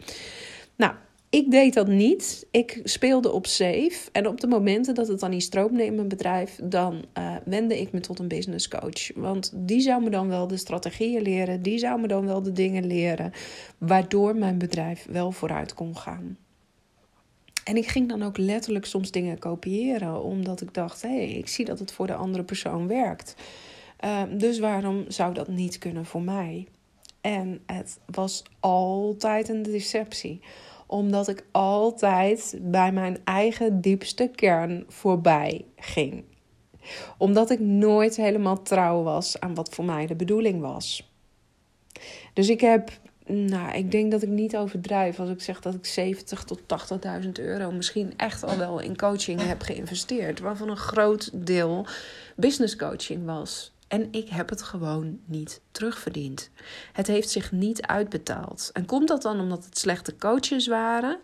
Nou, 0.75 0.93
ik 1.29 1.51
deed 1.51 1.73
dat 1.73 1.87
niet. 1.87 2.47
Ik 2.51 2.81
speelde 2.83 3.31
op 3.31 3.47
safe. 3.47 4.09
En 4.11 4.27
op 4.27 4.41
de 4.41 4.47
momenten 4.47 4.95
dat 4.95 5.07
het 5.07 5.19
dan 5.19 5.29
niet 5.29 5.43
stroomde 5.43 5.85
in 5.85 5.95
mijn 5.95 6.07
bedrijf, 6.07 6.59
dan 6.63 7.05
uh, 7.17 7.35
wende 7.45 7.79
ik 7.79 7.91
me 7.91 7.99
tot 7.99 8.19
een 8.19 8.27
business 8.27 8.67
coach. 8.67 9.11
Want 9.15 9.51
die 9.55 9.81
zou 9.81 10.03
me 10.03 10.09
dan 10.09 10.27
wel 10.27 10.47
de 10.47 10.57
strategieën 10.57 11.21
leren. 11.21 11.61
Die 11.61 11.77
zou 11.77 12.01
me 12.01 12.07
dan 12.07 12.25
wel 12.25 12.41
de 12.41 12.51
dingen 12.51 12.87
leren. 12.87 13.31
Waardoor 13.77 14.35
mijn 14.35 14.57
bedrijf 14.57 15.05
wel 15.09 15.31
vooruit 15.31 15.73
kon 15.73 15.97
gaan. 15.97 16.37
En 17.69 17.77
ik 17.77 17.87
ging 17.87 18.09
dan 18.09 18.23
ook 18.23 18.37
letterlijk 18.37 18.85
soms 18.85 19.11
dingen 19.11 19.39
kopiëren, 19.39 20.23
omdat 20.23 20.61
ik 20.61 20.73
dacht: 20.73 21.01
hé, 21.01 21.09
hey, 21.09 21.29
ik 21.29 21.47
zie 21.47 21.65
dat 21.65 21.79
het 21.79 21.91
voor 21.91 22.07
de 22.07 22.15
andere 22.15 22.43
persoon 22.43 22.87
werkt. 22.87 23.35
Ehm, 23.97 24.37
dus 24.37 24.59
waarom 24.59 25.05
zou 25.07 25.33
dat 25.33 25.47
niet 25.47 25.77
kunnen 25.77 26.05
voor 26.05 26.21
mij? 26.21 26.67
En 27.21 27.61
het 27.65 27.99
was 28.05 28.43
altijd 28.59 29.49
een 29.49 29.63
deceptie, 29.63 30.41
omdat 30.85 31.27
ik 31.27 31.45
altijd 31.51 32.59
bij 32.61 32.91
mijn 32.91 33.17
eigen 33.23 33.81
diepste 33.81 34.31
kern 34.35 34.83
voorbij 34.87 35.65
ging. 35.75 36.23
Omdat 37.17 37.49
ik 37.49 37.59
nooit 37.59 38.15
helemaal 38.15 38.61
trouw 38.61 39.03
was 39.03 39.39
aan 39.39 39.55
wat 39.55 39.69
voor 39.69 39.85
mij 39.85 40.07
de 40.07 40.15
bedoeling 40.15 40.61
was. 40.61 41.13
Dus 42.33 42.49
ik 42.49 42.61
heb 42.61 42.91
nou, 43.29 43.71
ik 43.73 43.91
denk 43.91 44.11
dat 44.11 44.21
ik 44.21 44.29
niet 44.29 44.55
overdrijf 44.55 45.19
als 45.19 45.29
ik 45.29 45.41
zeg 45.41 45.59
dat 45.59 45.73
ik 45.73 46.15
70.000 46.17 46.23
tot 46.45 46.61
80.000 47.23 47.29
euro 47.31 47.71
misschien 47.71 48.13
echt 48.17 48.43
al 48.43 48.57
wel 48.57 48.79
in 48.79 48.97
coaching 48.97 49.41
heb 49.41 49.61
geïnvesteerd. 49.61 50.39
Waarvan 50.39 50.69
een 50.69 50.77
groot 50.77 51.29
deel 51.33 51.87
business 52.35 52.75
coaching 52.75 53.25
was. 53.25 53.71
En 53.87 54.07
ik 54.11 54.29
heb 54.29 54.49
het 54.49 54.61
gewoon 54.61 55.19
niet 55.25 55.61
terugverdiend. 55.71 56.49
Het 56.93 57.07
heeft 57.07 57.29
zich 57.29 57.51
niet 57.51 57.81
uitbetaald. 57.81 58.69
En 58.73 58.85
komt 58.85 59.07
dat 59.07 59.21
dan 59.21 59.39
omdat 59.39 59.65
het 59.65 59.77
slechte 59.77 60.15
coaches 60.15 60.67
waren? 60.67 61.19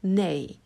Nee, 0.00 0.58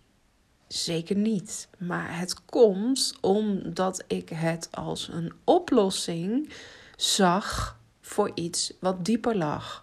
zeker 0.66 1.16
niet. 1.16 1.68
Maar 1.78 2.18
het 2.18 2.44
komt 2.44 3.14
omdat 3.20 4.04
ik 4.06 4.28
het 4.28 4.68
als 4.70 5.08
een 5.12 5.32
oplossing 5.44 6.52
zag 6.96 7.78
voor 8.00 8.30
iets 8.34 8.72
wat 8.80 9.04
dieper 9.04 9.36
lag. 9.36 9.81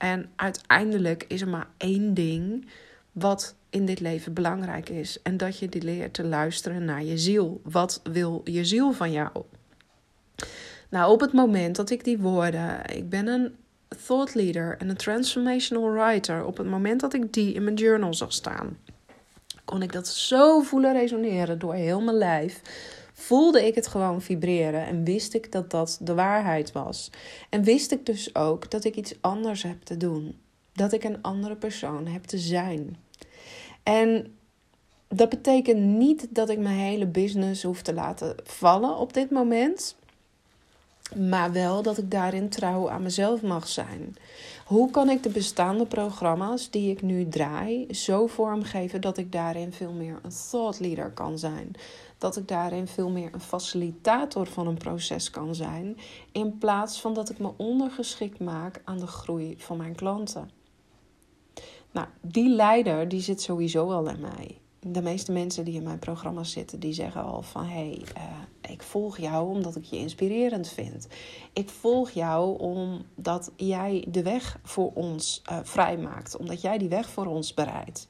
En 0.00 0.30
uiteindelijk 0.36 1.24
is 1.28 1.40
er 1.40 1.48
maar 1.48 1.68
één 1.76 2.14
ding 2.14 2.66
wat 3.12 3.54
in 3.70 3.86
dit 3.86 4.00
leven 4.00 4.32
belangrijk 4.32 4.88
is. 4.88 5.22
En 5.22 5.36
dat 5.36 5.58
je 5.58 5.68
die 5.68 5.82
leert 5.82 6.14
te 6.14 6.24
luisteren 6.24 6.84
naar 6.84 7.04
je 7.04 7.18
ziel. 7.18 7.60
Wat 7.64 8.00
wil 8.12 8.40
je 8.44 8.64
ziel 8.64 8.92
van 8.92 9.12
jou? 9.12 9.30
Nou, 10.90 11.12
op 11.12 11.20
het 11.20 11.32
moment 11.32 11.76
dat 11.76 11.90
ik 11.90 12.04
die 12.04 12.18
woorden, 12.18 12.96
ik 12.96 13.08
ben 13.08 13.26
een 13.26 13.54
thought 14.06 14.34
leader 14.34 14.76
en 14.78 14.88
een 14.88 14.96
transformational 14.96 15.92
writer, 15.92 16.44
op 16.44 16.56
het 16.56 16.66
moment 16.66 17.00
dat 17.00 17.14
ik 17.14 17.32
die 17.32 17.52
in 17.52 17.64
mijn 17.64 17.76
journal 17.76 18.14
zag 18.14 18.32
staan, 18.32 18.78
kon 19.64 19.82
ik 19.82 19.92
dat 19.92 20.08
zo 20.08 20.60
voelen 20.60 20.92
resoneren 20.92 21.58
door 21.58 21.74
heel 21.74 22.00
mijn 22.00 22.16
lijf 22.16 22.60
voelde 23.20 23.66
ik 23.66 23.74
het 23.74 23.86
gewoon 23.86 24.22
vibreren 24.22 24.86
en 24.86 25.04
wist 25.04 25.34
ik 25.34 25.52
dat 25.52 25.70
dat 25.70 25.98
de 26.02 26.14
waarheid 26.14 26.72
was. 26.72 27.10
En 27.50 27.62
wist 27.62 27.92
ik 27.92 28.06
dus 28.06 28.34
ook 28.34 28.70
dat 28.70 28.84
ik 28.84 28.96
iets 28.96 29.14
anders 29.20 29.62
heb 29.62 29.82
te 29.82 29.96
doen. 29.96 30.38
Dat 30.72 30.92
ik 30.92 31.04
een 31.04 31.22
andere 31.22 31.56
persoon 31.56 32.06
heb 32.06 32.24
te 32.24 32.38
zijn. 32.38 32.96
En 33.82 34.34
dat 35.08 35.28
betekent 35.28 35.80
niet 35.80 36.26
dat 36.30 36.48
ik 36.48 36.58
mijn 36.58 36.78
hele 36.78 37.06
business 37.06 37.62
hoef 37.62 37.82
te 37.82 37.94
laten 37.94 38.36
vallen 38.44 38.96
op 38.96 39.12
dit 39.12 39.30
moment. 39.30 39.96
Maar 41.16 41.52
wel 41.52 41.82
dat 41.82 41.98
ik 41.98 42.10
daarin 42.10 42.48
trouw 42.48 42.90
aan 42.90 43.02
mezelf 43.02 43.42
mag 43.42 43.68
zijn. 43.68 44.16
Hoe 44.64 44.90
kan 44.90 45.10
ik 45.10 45.22
de 45.22 45.28
bestaande 45.28 45.86
programma's 45.86 46.70
die 46.70 46.90
ik 46.90 47.02
nu 47.02 47.28
draai 47.28 47.94
zo 47.94 48.26
vormgeven 48.26 49.00
dat 49.00 49.18
ik 49.18 49.32
daarin 49.32 49.72
veel 49.72 49.92
meer 49.92 50.18
een 50.22 50.32
thought 50.50 50.80
leader 50.80 51.10
kan 51.10 51.38
zijn? 51.38 51.72
Dat 52.18 52.36
ik 52.36 52.48
daarin 52.48 52.86
veel 52.86 53.10
meer 53.10 53.30
een 53.32 53.40
facilitator 53.40 54.46
van 54.46 54.66
een 54.66 54.78
proces 54.78 55.30
kan 55.30 55.54
zijn, 55.54 55.96
in 56.32 56.58
plaats 56.58 57.00
van 57.00 57.14
dat 57.14 57.30
ik 57.30 57.38
me 57.38 57.50
ondergeschikt 57.56 58.40
maak 58.40 58.80
aan 58.84 58.98
de 58.98 59.06
groei 59.06 59.54
van 59.58 59.76
mijn 59.76 59.94
klanten. 59.94 60.50
Nou, 61.90 62.06
die 62.20 62.48
leider 62.48 63.08
die 63.08 63.20
zit 63.20 63.42
sowieso 63.42 63.90
al 63.90 64.08
in 64.08 64.20
mij 64.20 64.59
de 64.80 65.02
meeste 65.02 65.32
mensen 65.32 65.64
die 65.64 65.74
in 65.74 65.82
mijn 65.82 65.98
programma 65.98 66.44
zitten, 66.44 66.80
die 66.80 66.92
zeggen 66.92 67.24
al 67.24 67.42
van 67.42 67.64
hé, 67.64 67.70
hey, 67.70 68.02
uh, 68.16 68.72
ik 68.72 68.82
volg 68.82 69.18
jou 69.18 69.48
omdat 69.48 69.76
ik 69.76 69.84
je 69.84 69.96
inspirerend 69.96 70.68
vind. 70.68 71.08
Ik 71.52 71.68
volg 71.68 72.10
jou 72.10 72.58
omdat 72.58 73.50
jij 73.56 74.04
de 74.08 74.22
weg 74.22 74.58
voor 74.62 74.90
ons 74.94 75.42
uh, 75.50 75.58
vrijmaakt, 75.62 76.36
omdat 76.36 76.60
jij 76.60 76.78
die 76.78 76.88
weg 76.88 77.08
voor 77.08 77.26
ons 77.26 77.54
bereidt. 77.54 78.08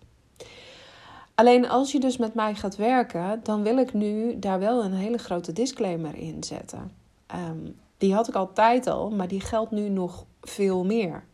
Alleen 1.34 1.68
als 1.68 1.92
je 1.92 2.00
dus 2.00 2.16
met 2.16 2.34
mij 2.34 2.54
gaat 2.54 2.76
werken, 2.76 3.40
dan 3.42 3.62
wil 3.62 3.78
ik 3.78 3.92
nu 3.92 4.38
daar 4.38 4.58
wel 4.58 4.84
een 4.84 4.92
hele 4.92 5.18
grote 5.18 5.52
disclaimer 5.52 6.14
in 6.14 6.44
zetten. 6.44 6.92
Um, 7.34 7.76
die 7.98 8.14
had 8.14 8.28
ik 8.28 8.34
altijd 8.34 8.86
al, 8.86 9.10
maar 9.10 9.28
die 9.28 9.40
geldt 9.40 9.70
nu 9.70 9.88
nog 9.88 10.26
veel 10.40 10.84
meer. 10.84 11.24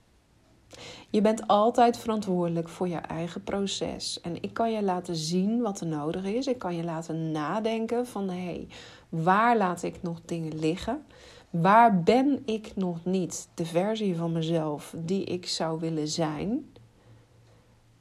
Je 1.11 1.21
bent 1.21 1.47
altijd 1.47 1.99
verantwoordelijk 1.99 2.69
voor 2.69 2.89
je 2.89 2.97
eigen 2.97 3.43
proces. 3.43 4.21
En 4.21 4.43
ik 4.43 4.53
kan 4.53 4.73
je 4.73 4.83
laten 4.83 5.17
zien 5.17 5.61
wat 5.61 5.81
er 5.81 5.87
nodig 5.87 6.25
is. 6.25 6.47
Ik 6.47 6.59
kan 6.59 6.77
je 6.77 6.85
laten 6.85 7.31
nadenken 7.31 8.07
van 8.07 8.29
hé, 8.29 8.45
hey, 8.45 8.69
waar 9.09 9.57
laat 9.57 9.83
ik 9.83 10.03
nog 10.03 10.21
dingen 10.25 10.59
liggen? 10.59 11.05
Waar 11.51 12.03
ben 12.03 12.43
ik 12.45 12.73
nog 12.77 13.05
niet 13.05 13.49
de 13.55 13.65
versie 13.65 14.17
van 14.17 14.33
mezelf 14.33 14.95
die 14.97 15.25
ik 15.25 15.47
zou 15.47 15.81
willen 15.81 16.09
zijn? 16.09 16.73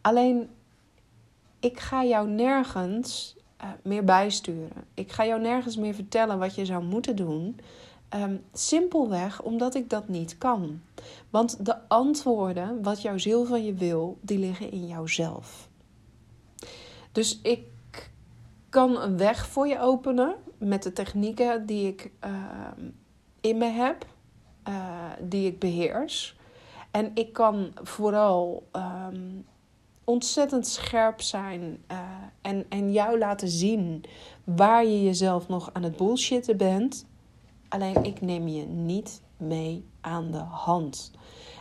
Alleen, 0.02 0.50
ik 1.60 1.80
ga 1.80 2.04
jou 2.04 2.30
nergens 2.30 3.36
uh, 3.62 3.70
meer 3.84 4.04
bijsturen. 4.04 4.84
Ik 4.94 5.12
ga 5.12 5.26
jou 5.26 5.42
nergens 5.42 5.78
meer 5.78 5.94
vertellen 5.94 6.40
wat 6.40 6.56
je 6.56 6.66
zou 6.66 6.84
moeten 6.84 7.16
doen. 7.16 7.60
Um, 8.16 8.44
simpelweg 8.54 9.42
omdat 9.42 9.76
ik 9.76 9.90
dat 9.90 10.08
niet 10.08 10.38
kan. 10.38 10.82
Want 11.30 11.66
de 11.66 11.88
antwoorden, 11.88 12.84
wat 12.84 13.02
jouw 13.02 13.18
ziel 13.18 13.46
van 13.46 13.66
je 13.66 13.74
wil, 13.74 14.18
die 14.22 14.40
liggen 14.40 14.72
in 14.72 14.88
jouzelf. 14.88 15.70
Dus 17.12 17.40
ik 17.42 17.62
kan 18.70 19.02
een 19.02 19.18
weg 19.18 19.48
voor 19.48 19.68
je 19.68 19.80
openen 19.80 20.36
met 20.58 20.84
de 20.84 20.94
technieken 20.94 21.66
die 21.66 21.88
ik 21.88 22.12
uh, 22.26 22.32
in 23.42 23.58
me 23.58 23.66
heb, 23.66 24.06
uh, 24.68 25.10
die 25.22 25.48
ik 25.48 25.60
beheers. 25.60 26.38
En 26.92 27.12
ik 27.14 27.34
kan 27.34 27.72
vooral 27.84 28.68
um, 28.74 29.46
ontzettend 30.04 30.68
scherp 30.68 31.22
zijn 31.22 31.84
uh, 31.92 31.98
en, 32.42 32.66
en 32.70 32.92
jou 32.92 33.18
laten 33.18 33.48
zien 33.48 34.04
waar 34.44 34.86
je 34.86 35.04
jezelf 35.04 35.48
nog 35.48 35.70
aan 35.74 35.84
het 35.84 35.98
bullshitten 35.98 36.58
bent. 36.58 37.06
Alleen 37.76 38.04
ik 38.04 38.22
neem 38.22 38.48
je 38.48 38.66
niet 38.66 39.22
mee 39.38 39.86
aan 40.02 40.32
de 40.32 40.38
hand. 40.38 41.12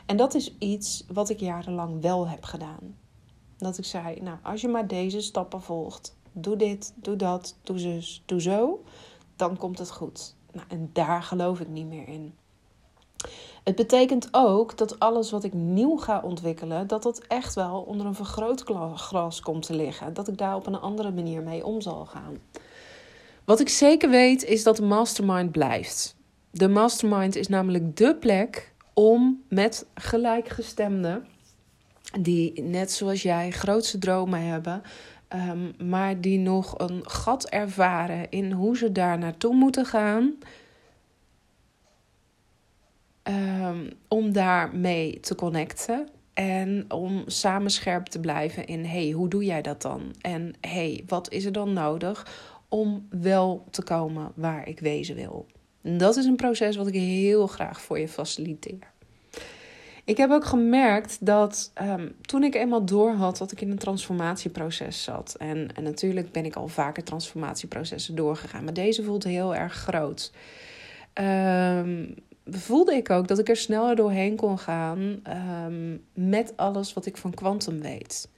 En 0.07 0.17
dat 0.17 0.35
is 0.35 0.59
iets 0.59 1.05
wat 1.13 1.29
ik 1.29 1.41
jarenlang 1.41 2.03
wel 2.03 2.29
heb 2.29 2.45
gedaan. 2.45 2.97
Dat 3.59 3.79
ik 3.79 3.85
zei, 3.85 4.21
nou, 4.21 4.39
als 4.43 4.61
je 4.61 4.69
maar 4.69 4.87
deze 4.87 5.21
stappen 5.21 5.63
volgt, 5.63 6.17
doe 6.33 6.57
dit, 6.57 6.93
doe 6.97 7.17
dat, 7.17 7.57
doe 7.63 7.79
zus, 7.79 8.23
doe 8.27 8.41
zo, 8.41 8.83
dan 9.37 9.57
komt 9.57 9.79
het 9.79 9.91
goed. 9.91 10.35
Nou, 10.53 10.67
en 10.69 10.91
daar 10.93 11.23
geloof 11.23 11.61
ik 11.61 11.69
niet 11.69 11.87
meer 11.87 12.09
in. 12.09 12.35
Het 13.65 13.75
betekent 13.75 14.29
ook 14.33 14.79
dat 14.79 14.99
alles 14.99 15.31
wat 15.31 15.45
ik 15.45 15.53
nieuw 15.53 15.97
ga 15.97 16.21
ontwikkelen, 16.21 16.87
dat 16.87 17.03
dat 17.03 17.19
echt 17.19 17.55
wel 17.55 17.81
onder 17.81 18.07
een 18.07 18.15
vergrootglas 18.15 19.41
komt 19.41 19.67
te 19.67 19.75
liggen. 19.75 20.15
Dat 20.15 20.29
ik 20.29 20.39
daar 20.39 20.57
op 20.57 20.67
een 20.67 20.81
andere 20.81 21.13
manier 21.13 21.43
mee 21.43 21.67
om 21.67 21.81
zal 21.81 22.07
gaan. 22.07 22.39
Wat 23.45 23.61
ik 23.61 23.69
zeker 23.69 24.11
weet 24.11 24.45
is 24.45 24.63
dat 24.63 24.77
de 24.77 24.83
mastermind 24.83 25.53
blijft. 25.53 26.17
De 26.51 26.69
mastermind 26.69 27.37
is 27.37 27.49
namelijk 27.49 27.97
de 27.97 28.17
plek 28.17 28.73
om 28.93 29.43
met 29.49 29.87
gelijkgestemden 29.95 31.27
die 32.21 32.63
net 32.63 32.93
zoals 32.93 33.23
jij 33.23 33.51
grootste 33.51 33.99
dromen 33.99 34.41
hebben, 34.41 34.83
ehm, 35.29 35.89
maar 35.89 36.21
die 36.21 36.39
nog 36.39 36.79
een 36.79 37.01
gat 37.03 37.49
ervaren 37.49 38.31
in 38.31 38.53
hoe 38.53 38.77
ze 38.77 38.93
daar 38.93 39.19
naartoe 39.19 39.55
moeten 39.55 39.87
gaan. 39.87 40.35
Um, 43.29 43.89
om 44.09 44.33
daarmee 44.33 45.21
te 45.21 45.35
connecten. 45.35 46.09
En 46.35 46.85
om 46.89 47.23
samen 47.27 47.71
scherp 47.71 48.07
te 48.07 48.21
blijven 48.21 48.67
in: 48.67 48.85
hey, 48.85 49.11
hoe 49.11 49.29
doe 49.29 49.45
jij 49.45 49.63
dat 49.63 49.83
dan? 49.83 50.15
En 50.21 50.55
hey, 50.61 51.05
wat 51.07 51.31
is 51.31 51.45
er 51.45 51.53
dan 51.53 51.73
nodig 51.73 52.27
om 52.75 53.07
wel 53.11 53.65
te 53.71 53.83
komen 53.83 54.33
waar 54.35 54.69
ik 54.69 54.81
wezen 54.81 55.15
wil? 55.15 55.47
Dat 55.83 56.17
is 56.17 56.25
een 56.25 56.37
proces 56.37 56.77
wat 56.77 56.87
ik 56.87 56.95
heel 56.95 57.47
graag 57.47 57.81
voor 57.81 57.99
je 57.99 58.09
faciliteer. 58.09 58.93
Ik 60.05 60.17
heb 60.17 60.31
ook 60.31 60.45
gemerkt 60.45 61.27
dat 61.27 61.73
um, 61.83 62.15
toen 62.21 62.43
ik 62.43 62.55
eenmaal 62.55 62.85
door 62.85 63.13
had 63.13 63.39
dat 63.39 63.53
ik 63.53 63.61
in 63.61 63.71
een 63.71 63.79
transformatieproces 63.79 65.03
zat. 65.03 65.35
En, 65.39 65.69
en 65.75 65.83
natuurlijk 65.83 66.33
ben 66.33 66.45
ik 66.45 66.57
al 66.57 66.69
vaker 66.69 67.05
transformatieprocessen 67.05 68.15
doorgegaan, 68.15 68.65
maar 68.65 68.75
deze 68.75 69.03
voelt 69.03 69.25
heel 69.25 69.55
erg 69.55 69.73
groot. 69.73 70.33
Um, 71.15 72.15
voelde 72.45 72.95
ik 72.95 73.11
ook 73.11 73.29
dat 73.29 73.39
ik 73.39 73.49
er 73.49 73.57
sneller 73.57 73.97
doorheen 73.97 74.37
kon 74.37 74.59
gaan 74.59 75.23
um, 75.67 76.05
met 76.15 76.53
alles 76.57 76.93
wat 76.93 77.07
ik 77.07 77.17
van 77.17 77.35
kwantum 77.35 77.81
weet. 77.81 78.29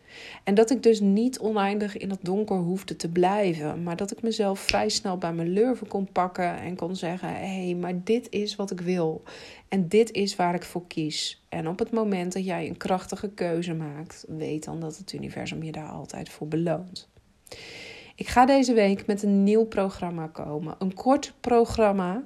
En 0.44 0.54
dat 0.54 0.70
ik 0.70 0.82
dus 0.82 1.00
niet 1.00 1.38
oneindig 1.38 1.96
in 1.96 2.08
dat 2.08 2.18
donker 2.22 2.56
hoefde 2.56 2.96
te 2.96 3.08
blijven, 3.08 3.82
maar 3.82 3.96
dat 3.96 4.10
ik 4.10 4.22
mezelf 4.22 4.60
vrij 4.60 4.88
snel 4.88 5.18
bij 5.18 5.32
mijn 5.32 5.48
lurven 5.48 5.88
kon 5.88 6.12
pakken 6.12 6.58
en 6.58 6.76
kon 6.76 6.96
zeggen: 6.96 7.28
hé, 7.28 7.64
hey, 7.64 7.74
maar 7.74 8.04
dit 8.04 8.26
is 8.30 8.56
wat 8.56 8.70
ik 8.70 8.80
wil. 8.80 9.22
En 9.68 9.88
dit 9.88 10.10
is 10.12 10.36
waar 10.36 10.54
ik 10.54 10.64
voor 10.64 10.86
kies. 10.86 11.44
En 11.48 11.68
op 11.68 11.78
het 11.78 11.90
moment 11.90 12.32
dat 12.32 12.44
jij 12.44 12.68
een 12.68 12.76
krachtige 12.76 13.28
keuze 13.28 13.74
maakt, 13.74 14.24
weet 14.28 14.64
dan 14.64 14.80
dat 14.80 14.96
het 14.96 15.12
universum 15.12 15.62
je 15.62 15.72
daar 15.72 15.88
altijd 15.88 16.28
voor 16.28 16.48
beloont. 16.48 17.08
Ik 18.14 18.28
ga 18.28 18.46
deze 18.46 18.72
week 18.72 19.06
met 19.06 19.22
een 19.22 19.44
nieuw 19.44 19.64
programma 19.64 20.26
komen. 20.26 20.74
Een 20.78 20.94
kort 20.94 21.32
programma 21.40 22.24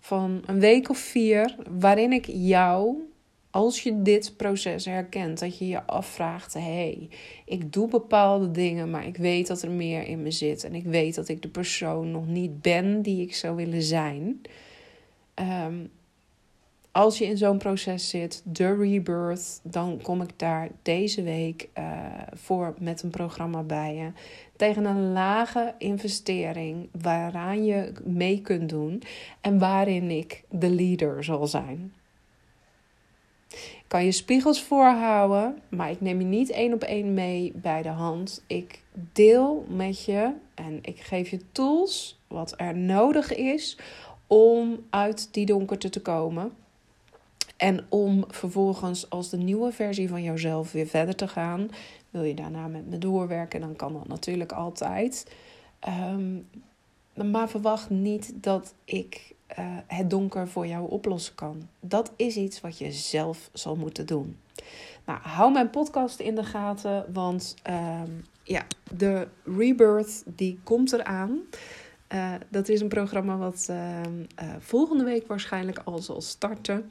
van 0.00 0.42
een 0.46 0.60
week 0.60 0.88
of 0.88 0.98
vier, 0.98 1.56
waarin 1.78 2.12
ik 2.12 2.26
jou, 2.26 2.96
als 3.50 3.82
je 3.82 4.02
dit 4.02 4.36
proces 4.36 4.84
herkent, 4.84 5.38
dat 5.38 5.58
je 5.58 5.66
je 5.66 5.82
afvraagt: 5.82 6.54
hé, 6.54 6.60
hey, 6.60 7.08
ik 7.44 7.72
doe 7.72 7.88
bepaalde 7.88 8.50
dingen, 8.50 8.90
maar 8.90 9.06
ik 9.06 9.16
weet 9.16 9.46
dat 9.46 9.62
er 9.62 9.70
meer 9.70 10.06
in 10.06 10.22
me 10.22 10.30
zit 10.30 10.64
en 10.64 10.74
ik 10.74 10.84
weet 10.84 11.14
dat 11.14 11.28
ik 11.28 11.42
de 11.42 11.48
persoon 11.48 12.10
nog 12.10 12.26
niet 12.26 12.62
ben 12.62 13.02
die 13.02 13.22
ik 13.22 13.34
zou 13.34 13.56
willen 13.56 13.82
zijn. 13.82 14.40
Um, 15.34 15.90
als 16.92 17.18
je 17.18 17.24
in 17.24 17.36
zo'n 17.36 17.58
proces 17.58 18.08
zit, 18.08 18.42
de 18.44 18.76
rebirth, 18.76 19.60
dan 19.62 20.00
kom 20.02 20.22
ik 20.22 20.30
daar 20.36 20.68
deze 20.82 21.22
week 21.22 21.68
uh, 21.78 21.84
voor 22.32 22.74
met 22.78 23.02
een 23.02 23.10
programma 23.10 23.62
bij 23.62 23.94
je. 23.94 24.12
Tegen 24.56 24.84
een 24.84 25.12
lage 25.12 25.74
investering 25.78 26.88
waaraan 27.02 27.64
je 27.64 27.92
mee 28.04 28.40
kunt 28.40 28.68
doen 28.68 29.02
en 29.40 29.58
waarin 29.58 30.10
ik 30.10 30.44
de 30.48 30.70
leader 30.70 31.24
zal 31.24 31.46
zijn. 31.46 31.92
Kan 33.90 34.04
je 34.04 34.12
spiegels 34.12 34.62
voorhouden, 34.62 35.62
maar 35.68 35.90
ik 35.90 36.00
neem 36.00 36.18
je 36.18 36.26
niet 36.26 36.50
één 36.50 36.72
op 36.72 36.82
één 36.82 37.14
mee 37.14 37.52
bij 37.54 37.82
de 37.82 37.88
hand. 37.88 38.44
Ik 38.46 38.82
deel 39.12 39.66
met 39.68 40.04
je 40.04 40.32
en 40.54 40.78
ik 40.82 41.00
geef 41.00 41.28
je 41.28 41.40
tools 41.52 42.20
wat 42.26 42.54
er 42.56 42.76
nodig 42.76 43.34
is 43.34 43.78
om 44.26 44.86
uit 44.90 45.28
die 45.32 45.46
donkerte 45.46 45.88
te 45.88 46.02
komen. 46.02 46.52
En 47.56 47.86
om 47.88 48.24
vervolgens 48.28 49.10
als 49.10 49.30
de 49.30 49.36
nieuwe 49.36 49.72
versie 49.72 50.08
van 50.08 50.22
jouzelf 50.22 50.72
weer 50.72 50.86
verder 50.86 51.16
te 51.16 51.28
gaan. 51.28 51.68
Wil 52.10 52.22
je 52.22 52.34
daarna 52.34 52.66
met 52.66 52.90
me 52.90 52.98
doorwerken, 52.98 53.60
dan 53.60 53.76
kan 53.76 53.92
dat 53.92 54.08
natuurlijk 54.08 54.52
altijd. 54.52 55.32
Um, 55.88 56.48
maar 57.14 57.48
verwacht 57.48 57.90
niet 57.90 58.32
dat 58.34 58.74
ik 58.84 59.34
uh, 59.58 59.64
het 59.86 60.10
donker 60.10 60.48
voor 60.48 60.66
jou 60.66 60.90
oplossen 60.90 61.34
kan. 61.34 61.68
Dat 61.80 62.12
is 62.16 62.36
iets 62.36 62.60
wat 62.60 62.78
je 62.78 62.92
zelf 62.92 63.50
zal 63.52 63.76
moeten 63.76 64.06
doen. 64.06 64.36
Nou, 65.06 65.18
hou 65.22 65.52
mijn 65.52 65.70
podcast 65.70 66.20
in 66.20 66.34
de 66.34 66.44
gaten, 66.44 67.12
want 67.12 67.54
um, 67.70 68.24
ja, 68.42 68.66
de 68.96 69.28
Rebirth 69.44 70.22
die 70.26 70.60
komt 70.64 70.92
eraan. 70.92 71.40
Uh, 72.12 72.34
dat 72.48 72.68
is 72.68 72.80
een 72.80 72.88
programma 72.88 73.36
wat 73.36 73.68
uh, 73.70 74.00
volgende 74.58 75.04
week 75.04 75.26
waarschijnlijk 75.26 75.80
al 75.84 75.98
zal 75.98 76.20
starten. 76.20 76.90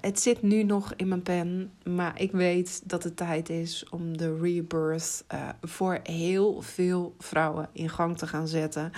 Het 0.00 0.20
zit 0.20 0.42
nu 0.42 0.62
nog 0.62 0.94
in 0.96 1.08
mijn 1.08 1.22
pen, 1.22 1.72
maar 1.84 2.20
ik 2.20 2.32
weet 2.32 2.82
dat 2.84 3.02
het 3.02 3.16
tijd 3.16 3.48
is 3.48 3.88
om 3.90 4.16
de 4.16 4.38
rebirth 4.40 5.24
voor 5.62 6.00
heel 6.02 6.60
veel 6.60 7.14
vrouwen 7.18 7.68
in 7.72 7.88
gang 7.88 8.18
te 8.18 8.26
gaan 8.26 8.48
zetten. 8.48 8.92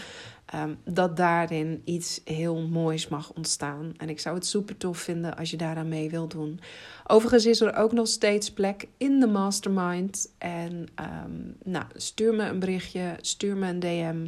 Um, 0.54 0.78
dat 0.84 1.16
daarin 1.16 1.82
iets 1.84 2.20
heel 2.24 2.60
moois 2.60 3.08
mag 3.08 3.32
ontstaan. 3.32 3.94
En 3.96 4.08
ik 4.08 4.20
zou 4.20 4.34
het 4.34 4.46
super 4.46 4.76
tof 4.76 4.98
vinden 4.98 5.36
als 5.36 5.50
je 5.50 5.56
daaraan 5.56 5.88
mee 5.88 6.10
wilt 6.10 6.30
doen. 6.30 6.60
Overigens 7.06 7.46
is 7.46 7.60
er 7.60 7.74
ook 7.74 7.92
nog 7.92 8.08
steeds 8.08 8.52
plek 8.52 8.88
in 8.96 9.20
de 9.20 9.26
mastermind. 9.26 10.32
En 10.38 10.88
um, 11.24 11.56
nou, 11.64 11.84
stuur 11.94 12.34
me 12.34 12.44
een 12.44 12.58
berichtje, 12.58 13.16
stuur 13.20 13.56
me 13.56 13.68
een 13.68 13.80
DM 13.80 14.26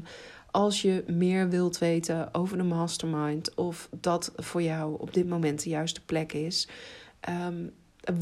als 0.50 0.82
je 0.82 1.04
meer 1.06 1.48
wilt 1.48 1.78
weten 1.78 2.34
over 2.34 2.56
de 2.56 2.62
mastermind 2.62 3.54
of 3.54 3.88
dat 4.00 4.32
voor 4.36 4.62
jou 4.62 5.00
op 5.00 5.14
dit 5.14 5.28
moment 5.28 5.62
de 5.62 5.70
juiste 5.70 6.00
plek 6.04 6.32
is, 6.32 6.68
um, 7.46 7.72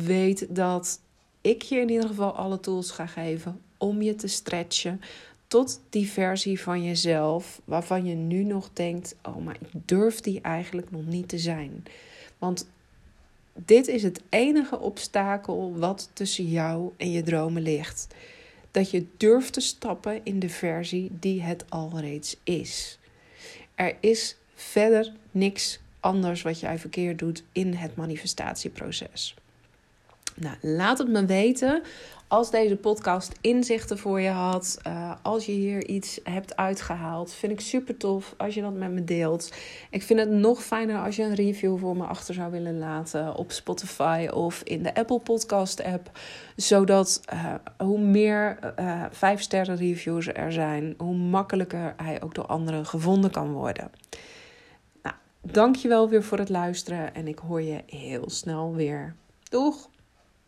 weet 0.06 0.54
dat 0.54 1.00
ik 1.40 1.62
je 1.62 1.80
in 1.80 1.90
ieder 1.90 2.08
geval 2.08 2.32
alle 2.32 2.60
tools 2.60 2.90
ga 2.90 3.06
geven 3.06 3.60
om 3.76 4.02
je 4.02 4.14
te 4.14 4.26
stretchen 4.26 5.00
tot 5.48 5.80
die 5.90 6.10
versie 6.10 6.60
van 6.60 6.84
jezelf 6.84 7.60
waarvan 7.64 8.06
je 8.06 8.14
nu 8.14 8.44
nog 8.44 8.70
denkt: 8.72 9.14
oh, 9.22 9.36
maar 9.36 9.56
ik 9.60 9.68
durf 9.84 10.20
die 10.20 10.40
eigenlijk 10.40 10.90
nog 10.90 11.06
niet 11.06 11.28
te 11.28 11.38
zijn. 11.38 11.84
Want 12.38 12.66
dit 13.52 13.88
is 13.88 14.02
het 14.02 14.20
enige 14.28 14.78
obstakel 14.78 15.74
wat 15.76 16.10
tussen 16.12 16.48
jou 16.48 16.92
en 16.96 17.10
je 17.10 17.22
dromen 17.22 17.62
ligt 17.62 18.06
dat 18.70 18.90
je 18.90 19.06
durft 19.16 19.52
te 19.52 19.60
stappen 19.60 20.20
in 20.22 20.38
de 20.38 20.48
versie 20.48 21.10
die 21.20 21.42
het 21.42 21.64
al 21.68 21.92
reeds 22.00 22.36
is. 22.42 22.98
Er 23.74 23.96
is 24.00 24.36
verder 24.54 25.12
niks 25.30 25.80
anders 26.00 26.42
wat 26.42 26.60
jij 26.60 26.78
verkeerd 26.78 27.18
doet 27.18 27.42
in 27.52 27.74
het 27.74 27.96
manifestatieproces. 27.96 29.34
Nou, 30.34 30.56
laat 30.60 30.98
het 30.98 31.08
me 31.08 31.26
weten 31.26 31.82
als 32.28 32.50
deze 32.50 32.76
podcast 32.76 33.32
inzichten 33.40 33.98
voor 33.98 34.20
je 34.20 34.28
had. 34.28 34.78
Uh, 34.86 35.12
als 35.22 35.46
je 35.46 35.52
hier 35.52 35.86
iets 35.86 36.20
hebt 36.24 36.56
uitgehaald. 36.56 37.32
Vind 37.32 37.52
ik 37.52 37.60
super 37.60 37.96
tof 37.96 38.34
als 38.36 38.54
je 38.54 38.60
dat 38.60 38.74
met 38.74 38.90
me 38.90 39.04
deelt. 39.04 39.52
Ik 39.90 40.02
vind 40.02 40.20
het 40.20 40.30
nog 40.30 40.62
fijner 40.62 40.98
als 40.98 41.16
je 41.16 41.22
een 41.22 41.34
review 41.34 41.78
voor 41.78 41.96
me 41.96 42.04
achter 42.04 42.34
zou 42.34 42.50
willen 42.50 42.78
laten. 42.78 43.34
Op 43.34 43.52
Spotify 43.52 44.28
of 44.32 44.62
in 44.62 44.82
de 44.82 44.94
Apple 44.94 45.18
Podcast 45.18 45.84
app. 45.84 46.10
Zodat 46.56 47.20
uh, 47.32 47.54
hoe 47.78 48.00
meer 48.00 48.58
uh, 48.78 49.02
eh, 49.04 49.10
5 49.10 49.40
sterren 49.40 49.76
reviews 49.76 50.26
er 50.26 50.52
zijn. 50.52 50.94
Hoe 50.98 51.16
makkelijker 51.16 51.94
hij 51.96 52.22
ook 52.22 52.34
door 52.34 52.46
anderen 52.46 52.86
gevonden 52.86 53.30
kan 53.30 53.52
worden. 53.52 53.90
Nou, 55.02 55.14
dankjewel 55.40 56.08
weer 56.08 56.22
voor 56.22 56.38
het 56.38 56.48
luisteren. 56.48 57.14
En 57.14 57.28
ik 57.28 57.38
hoor 57.38 57.62
je 57.62 57.82
heel 57.86 58.30
snel 58.30 58.74
weer. 58.74 59.14
Doeg! 59.48 59.88